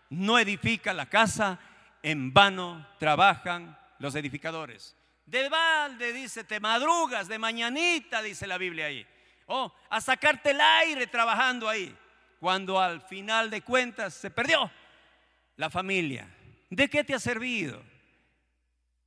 no 0.09 0.37
edifica 0.37 0.93
la 0.93 1.07
casa, 1.07 1.59
en 2.03 2.33
vano 2.33 2.87
trabajan 2.99 3.77
los 3.99 4.15
edificadores. 4.15 4.95
De 5.25 5.47
balde, 5.47 6.11
dice, 6.11 6.43
te 6.43 6.59
madrugas, 6.59 7.27
de 7.27 7.39
mañanita, 7.39 8.21
dice 8.21 8.47
la 8.47 8.57
Biblia 8.57 8.87
ahí. 8.87 9.05
Oh, 9.45 9.73
a 9.89 10.01
sacarte 10.01 10.51
el 10.51 10.61
aire 10.61 11.07
trabajando 11.07 11.69
ahí. 11.69 11.95
Cuando 12.39 12.79
al 12.79 13.01
final 13.01 13.49
de 13.49 13.61
cuentas 13.61 14.13
se 14.13 14.31
perdió 14.31 14.69
la 15.55 15.69
familia. 15.69 16.27
¿De 16.69 16.89
qué 16.89 17.03
te 17.03 17.13
ha 17.13 17.19
servido? 17.19 17.83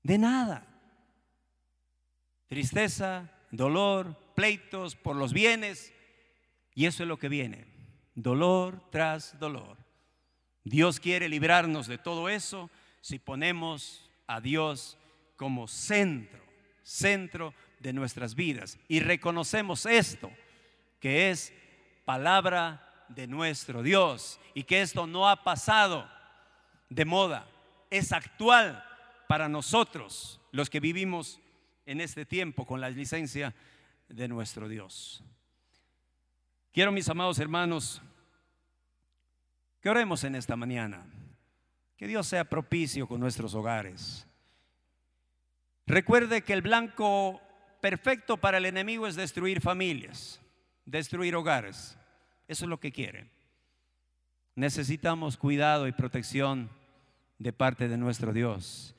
De 0.02 0.18
nada. 0.18 0.66
Tristeza, 2.48 3.28
dolor, 3.50 4.16
pleitos 4.34 4.96
por 4.96 5.16
los 5.16 5.32
bienes. 5.32 5.92
Y 6.74 6.86
eso 6.86 7.02
es 7.02 7.08
lo 7.08 7.18
que 7.18 7.28
viene. 7.28 7.66
Dolor 8.14 8.88
tras 8.90 9.38
dolor. 9.38 9.76
Dios 10.64 10.98
quiere 11.00 11.28
librarnos 11.28 11.86
de 11.86 11.98
todo 11.98 12.28
eso 12.28 12.70
si 13.00 13.18
ponemos 13.18 14.10
a 14.26 14.40
Dios 14.40 14.96
como 15.36 15.68
centro, 15.68 16.42
centro 16.82 17.54
de 17.80 17.92
nuestras 17.92 18.34
vidas. 18.34 18.78
Y 18.88 19.00
reconocemos 19.00 19.84
esto, 19.84 20.30
que 21.00 21.30
es 21.30 21.52
palabra 22.04 23.06
de 23.08 23.26
nuestro 23.26 23.82
Dios. 23.82 24.40
Y 24.54 24.64
que 24.64 24.80
esto 24.80 25.06
no 25.06 25.28
ha 25.28 25.44
pasado 25.44 26.08
de 26.88 27.04
moda, 27.04 27.46
es 27.90 28.12
actual 28.12 28.84
para 29.28 29.48
nosotros, 29.48 30.40
los 30.52 30.70
que 30.70 30.80
vivimos 30.80 31.40
en 31.86 32.00
este 32.00 32.24
tiempo 32.24 32.66
con 32.66 32.80
la 32.80 32.90
licencia 32.90 33.54
de 34.08 34.28
nuestro 34.28 34.68
Dios. 34.68 35.22
Quiero, 36.72 36.92
mis 36.92 37.08
amados 37.08 37.38
hermanos, 37.38 38.02
que 39.80 39.90
oremos 39.90 40.24
en 40.24 40.34
esta 40.34 40.56
mañana. 40.56 41.06
Que 41.96 42.06
Dios 42.08 42.26
sea 42.26 42.44
propicio 42.44 43.06
con 43.06 43.20
nuestros 43.20 43.54
hogares. 43.54 44.26
Recuerde 45.86 46.42
que 46.42 46.52
el 46.52 46.62
blanco 46.62 47.40
perfecto 47.80 48.38
para 48.38 48.58
el 48.58 48.64
enemigo 48.64 49.06
es 49.06 49.14
destruir 49.14 49.60
familias, 49.60 50.40
destruir 50.86 51.36
hogares. 51.36 51.96
Eso 52.48 52.64
es 52.64 52.68
lo 52.68 52.80
que 52.80 52.92
quiere. 52.92 53.30
Necesitamos 54.54 55.36
cuidado 55.36 55.86
y 55.86 55.92
protección 55.92 56.70
de 57.38 57.52
parte 57.52 57.88
de 57.88 57.98
nuestro 57.98 58.32
Dios. 58.32 58.94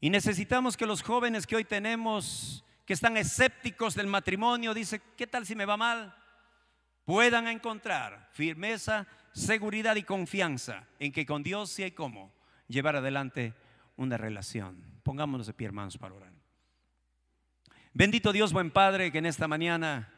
Y 0.00 0.10
necesitamos 0.10 0.76
que 0.76 0.86
los 0.86 1.02
jóvenes 1.02 1.46
que 1.46 1.56
hoy 1.56 1.64
tenemos 1.64 2.64
que 2.90 2.94
están 2.94 3.16
escépticos 3.16 3.94
del 3.94 4.08
matrimonio, 4.08 4.74
dice, 4.74 5.00
¿qué 5.16 5.28
tal 5.28 5.46
si 5.46 5.54
me 5.54 5.64
va 5.64 5.76
mal? 5.76 6.12
Puedan 7.04 7.46
encontrar 7.46 8.28
firmeza, 8.32 9.06
seguridad 9.32 9.94
y 9.94 10.02
confianza 10.02 10.88
en 10.98 11.12
que 11.12 11.24
con 11.24 11.44
Dios 11.44 11.70
sí 11.70 11.84
hay 11.84 11.92
cómo 11.92 12.34
llevar 12.66 12.96
adelante 12.96 13.54
una 13.94 14.16
relación. 14.16 14.82
Pongámonos 15.04 15.46
de 15.46 15.52
pie, 15.52 15.68
hermanos, 15.68 15.98
para 15.98 16.14
orar. 16.14 16.32
Bendito 17.92 18.32
Dios, 18.32 18.52
buen 18.52 18.72
Padre, 18.72 19.12
que 19.12 19.18
en 19.18 19.26
esta 19.26 19.46
mañana 19.46 20.12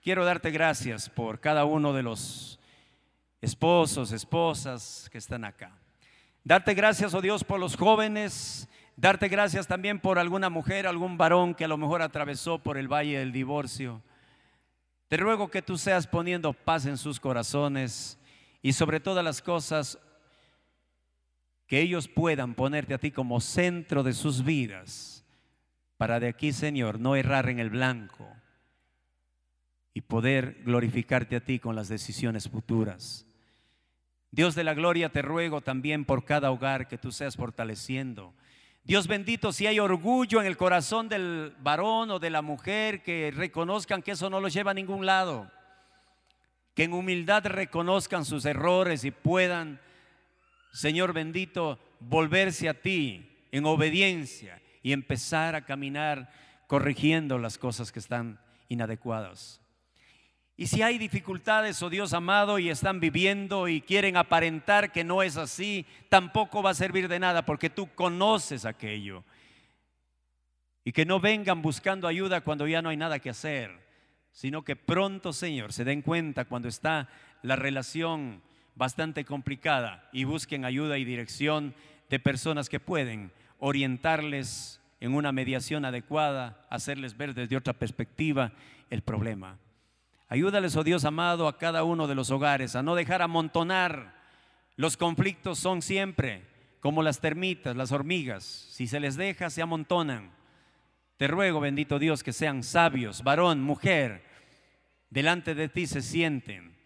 quiero 0.00 0.24
darte 0.24 0.52
gracias 0.52 1.10
por 1.10 1.40
cada 1.40 1.64
uno 1.64 1.92
de 1.92 2.04
los 2.04 2.60
esposos, 3.40 4.12
esposas 4.12 5.08
que 5.10 5.18
están 5.18 5.44
acá. 5.44 5.76
Darte 6.44 6.74
gracias, 6.74 7.12
oh 7.12 7.20
Dios, 7.20 7.42
por 7.42 7.58
los 7.58 7.74
jóvenes 7.74 8.68
Darte 8.96 9.28
gracias 9.28 9.66
también 9.66 9.98
por 9.98 10.18
alguna 10.18 10.50
mujer, 10.50 10.86
algún 10.86 11.18
varón 11.18 11.54
que 11.54 11.64
a 11.64 11.68
lo 11.68 11.76
mejor 11.76 12.00
atravesó 12.00 12.60
por 12.60 12.78
el 12.78 12.86
valle 12.86 13.18
del 13.18 13.32
divorcio. 13.32 14.02
Te 15.08 15.16
ruego 15.16 15.50
que 15.50 15.62
tú 15.62 15.76
seas 15.76 16.06
poniendo 16.06 16.52
paz 16.52 16.86
en 16.86 16.96
sus 16.96 17.18
corazones 17.18 18.18
y 18.62 18.72
sobre 18.72 19.00
todas 19.00 19.24
las 19.24 19.42
cosas 19.42 19.98
que 21.66 21.80
ellos 21.80 22.08
puedan 22.08 22.54
ponerte 22.54 22.94
a 22.94 22.98
ti 22.98 23.10
como 23.10 23.40
centro 23.40 24.02
de 24.02 24.12
sus 24.12 24.44
vidas 24.44 25.24
para 25.96 26.20
de 26.20 26.28
aquí, 26.28 26.52
Señor, 26.52 27.00
no 27.00 27.16
errar 27.16 27.48
en 27.48 27.58
el 27.58 27.70
blanco 27.70 28.28
y 29.92 30.02
poder 30.02 30.62
glorificarte 30.64 31.36
a 31.36 31.44
ti 31.44 31.58
con 31.58 31.76
las 31.76 31.88
decisiones 31.88 32.48
futuras. 32.48 33.26
Dios 34.30 34.54
de 34.54 34.64
la 34.64 34.74
gloria, 34.74 35.10
te 35.10 35.22
ruego 35.22 35.60
también 35.60 36.04
por 36.04 36.24
cada 36.24 36.50
hogar 36.50 36.88
que 36.88 36.98
tú 36.98 37.12
seas 37.12 37.36
fortaleciendo 37.36 38.34
Dios 38.84 39.08
bendito, 39.08 39.50
si 39.50 39.66
hay 39.66 39.78
orgullo 39.78 40.42
en 40.42 40.46
el 40.46 40.58
corazón 40.58 41.08
del 41.08 41.54
varón 41.60 42.10
o 42.10 42.18
de 42.18 42.28
la 42.28 42.42
mujer, 42.42 43.02
que 43.02 43.32
reconozcan 43.34 44.02
que 44.02 44.10
eso 44.10 44.28
no 44.28 44.40
los 44.40 44.52
lleva 44.52 44.72
a 44.72 44.74
ningún 44.74 45.06
lado. 45.06 45.50
Que 46.74 46.84
en 46.84 46.92
humildad 46.92 47.46
reconozcan 47.46 48.26
sus 48.26 48.44
errores 48.44 49.04
y 49.04 49.10
puedan, 49.10 49.80
Señor 50.70 51.14
bendito, 51.14 51.78
volverse 51.98 52.68
a 52.68 52.74
ti 52.74 53.46
en 53.52 53.64
obediencia 53.64 54.60
y 54.82 54.92
empezar 54.92 55.54
a 55.54 55.64
caminar 55.64 56.30
corrigiendo 56.66 57.38
las 57.38 57.56
cosas 57.56 57.90
que 57.90 58.00
están 58.00 58.38
inadecuadas. 58.68 59.63
Y 60.56 60.68
si 60.68 60.82
hay 60.82 60.98
dificultades, 60.98 61.82
oh 61.82 61.90
Dios 61.90 62.12
amado, 62.12 62.60
y 62.60 62.70
están 62.70 63.00
viviendo 63.00 63.66
y 63.66 63.80
quieren 63.80 64.16
aparentar 64.16 64.92
que 64.92 65.02
no 65.02 65.22
es 65.22 65.36
así, 65.36 65.84
tampoco 66.08 66.62
va 66.62 66.70
a 66.70 66.74
servir 66.74 67.08
de 67.08 67.18
nada 67.18 67.44
porque 67.44 67.70
tú 67.70 67.92
conoces 67.94 68.64
aquello. 68.64 69.24
Y 70.84 70.92
que 70.92 71.04
no 71.04 71.18
vengan 71.18 71.60
buscando 71.60 72.06
ayuda 72.06 72.42
cuando 72.42 72.68
ya 72.68 72.82
no 72.82 72.90
hay 72.90 72.96
nada 72.96 73.18
que 73.18 73.30
hacer. 73.30 73.82
sino 74.34 74.64
que 74.64 74.74
pronto, 74.74 75.32
Señor, 75.32 75.72
se 75.72 75.84
den 75.84 76.02
cuenta 76.02 76.44
cuando 76.44 76.66
está 76.66 77.08
la 77.42 77.54
relación 77.54 78.42
bastante 78.74 79.24
complicada 79.24 80.08
y 80.12 80.24
busquen 80.24 80.64
ayuda 80.64 80.98
y 80.98 81.04
dirección 81.04 81.72
de 82.10 82.18
personas 82.18 82.68
que 82.68 82.80
pueden 82.80 83.30
orientarles 83.60 84.80
en 84.98 85.14
una 85.14 85.30
mediación 85.30 85.84
adecuada, 85.84 86.66
hacerles 86.68 87.16
ver 87.16 87.32
desde 87.32 87.56
otra 87.56 87.74
perspectiva 87.74 88.50
el 88.90 89.02
problema. 89.02 89.56
Ayúdales, 90.34 90.74
oh 90.74 90.82
Dios 90.82 91.04
amado, 91.04 91.46
a 91.46 91.58
cada 91.58 91.84
uno 91.84 92.08
de 92.08 92.16
los 92.16 92.32
hogares 92.32 92.74
a 92.74 92.82
no 92.82 92.96
dejar 92.96 93.22
amontonar. 93.22 94.16
Los 94.74 94.96
conflictos 94.96 95.60
son 95.60 95.80
siempre 95.80 96.42
como 96.80 97.04
las 97.04 97.20
termitas, 97.20 97.76
las 97.76 97.92
hormigas. 97.92 98.42
Si 98.42 98.88
se 98.88 98.98
les 98.98 99.14
deja, 99.14 99.48
se 99.48 99.62
amontonan. 99.62 100.32
Te 101.18 101.28
ruego, 101.28 101.60
bendito 101.60 102.00
Dios, 102.00 102.24
que 102.24 102.32
sean 102.32 102.64
sabios, 102.64 103.22
varón, 103.22 103.62
mujer, 103.62 104.24
delante 105.08 105.54
de 105.54 105.68
ti 105.68 105.86
se 105.86 106.02
sienten 106.02 106.76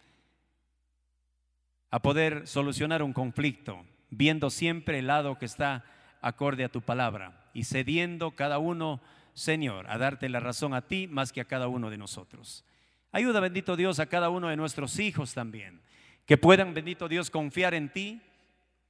a 1.89 2.03
poder 2.03 2.45
solucionar 2.45 3.01
un 3.01 3.13
conflicto, 3.13 3.83
viendo 4.11 4.51
siempre 4.51 4.99
el 4.99 5.07
lado 5.07 5.39
que 5.39 5.47
está 5.47 5.85
acorde 6.21 6.65
a 6.65 6.69
tu 6.69 6.81
palabra 6.81 7.49
y 7.55 7.63
cediendo 7.63 8.35
cada 8.35 8.59
uno, 8.59 9.01
Señor, 9.33 9.89
a 9.89 9.97
darte 9.97 10.29
la 10.29 10.39
razón 10.39 10.75
a 10.75 10.83
ti 10.83 11.07
más 11.07 11.33
que 11.33 11.41
a 11.41 11.45
cada 11.45 11.67
uno 11.67 11.89
de 11.89 11.97
nosotros. 11.97 12.63
Ayuda, 13.11 13.39
bendito 13.39 13.75
Dios, 13.75 13.99
a 13.99 14.05
cada 14.05 14.29
uno 14.29 14.49
de 14.49 14.55
nuestros 14.55 14.99
hijos 14.99 15.33
también, 15.33 15.81
que 16.25 16.37
puedan, 16.37 16.73
bendito 16.73 17.07
Dios, 17.07 17.29
confiar 17.29 17.73
en 17.73 17.91
ti, 17.91 18.21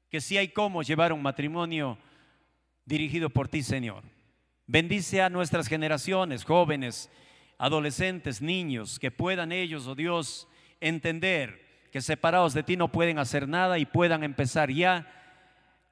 que 0.10 0.20
si 0.20 0.38
hay 0.38 0.50
cómo 0.50 0.84
llevar 0.84 1.14
un 1.14 1.22
matrimonio 1.22 1.98
dirigido 2.86 3.30
por 3.30 3.48
ti, 3.48 3.64
Señor. 3.64 4.04
Bendice 4.68 5.22
a 5.22 5.30
nuestras 5.30 5.68
generaciones, 5.68 6.44
jóvenes, 6.44 7.10
adolescentes, 7.58 8.42
niños, 8.42 9.00
que 9.00 9.12
puedan 9.12 9.52
ellos, 9.52 9.88
oh 9.88 9.96
Dios, 9.96 10.48
entender 10.82 11.88
que 11.92 12.02
separados 12.02 12.54
de 12.54 12.64
ti 12.64 12.78
no 12.78 12.92
pueden 12.92 13.20
hacer 13.20 13.48
nada 13.48 13.80
y 13.80 13.86
puedan 13.86 14.24
empezar 14.24 14.70
ya 14.70 15.08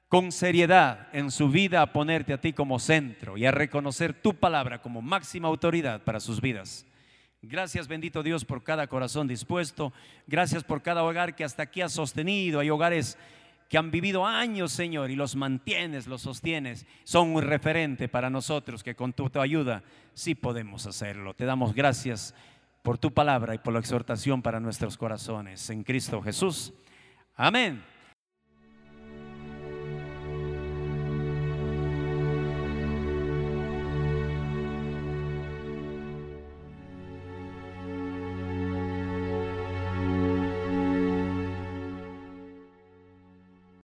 con 0.08 0.32
seriedad 0.32 1.08
en 1.12 1.30
su 1.30 1.48
vida 1.48 1.82
a 1.82 1.92
ponerte 1.92 2.32
a 2.32 2.40
ti 2.40 2.52
como 2.52 2.78
centro 2.78 3.36
y 3.36 3.46
a 3.46 3.50
reconocer 3.50 4.14
tu 4.14 4.34
palabra 4.34 4.80
como 4.80 5.02
máxima 5.02 5.48
autoridad 5.48 6.02
para 6.02 6.20
sus 6.20 6.40
vidas. 6.40 6.86
Gracias 7.42 7.86
bendito 7.86 8.22
Dios 8.22 8.44
por 8.44 8.64
cada 8.64 8.88
corazón 8.88 9.28
dispuesto. 9.28 9.92
Gracias 10.26 10.64
por 10.64 10.82
cada 10.82 11.04
hogar 11.04 11.36
que 11.36 11.44
hasta 11.44 11.62
aquí 11.62 11.80
has 11.80 11.92
sostenido. 11.92 12.58
Hay 12.58 12.70
hogares 12.70 13.16
que 13.68 13.78
han 13.78 13.90
vivido 13.90 14.26
años, 14.26 14.72
Señor, 14.72 15.10
y 15.10 15.14
los 15.14 15.36
mantienes, 15.36 16.06
los 16.08 16.22
sostienes. 16.22 16.84
Son 17.04 17.28
un 17.34 17.42
referente 17.42 18.08
para 18.08 18.28
nosotros 18.28 18.82
que 18.82 18.96
con 18.96 19.12
tu, 19.12 19.30
tu 19.30 19.40
ayuda 19.40 19.84
sí 20.14 20.34
podemos 20.34 20.86
hacerlo. 20.86 21.34
Te 21.34 21.44
damos 21.44 21.74
gracias 21.74 22.34
por 22.82 22.98
tu 22.98 23.12
palabra 23.12 23.54
y 23.54 23.58
por 23.58 23.72
la 23.72 23.80
exhortación 23.80 24.42
para 24.42 24.58
nuestros 24.58 24.96
corazones. 24.96 25.70
En 25.70 25.84
Cristo 25.84 26.20
Jesús. 26.20 26.72
Amén. 27.36 27.84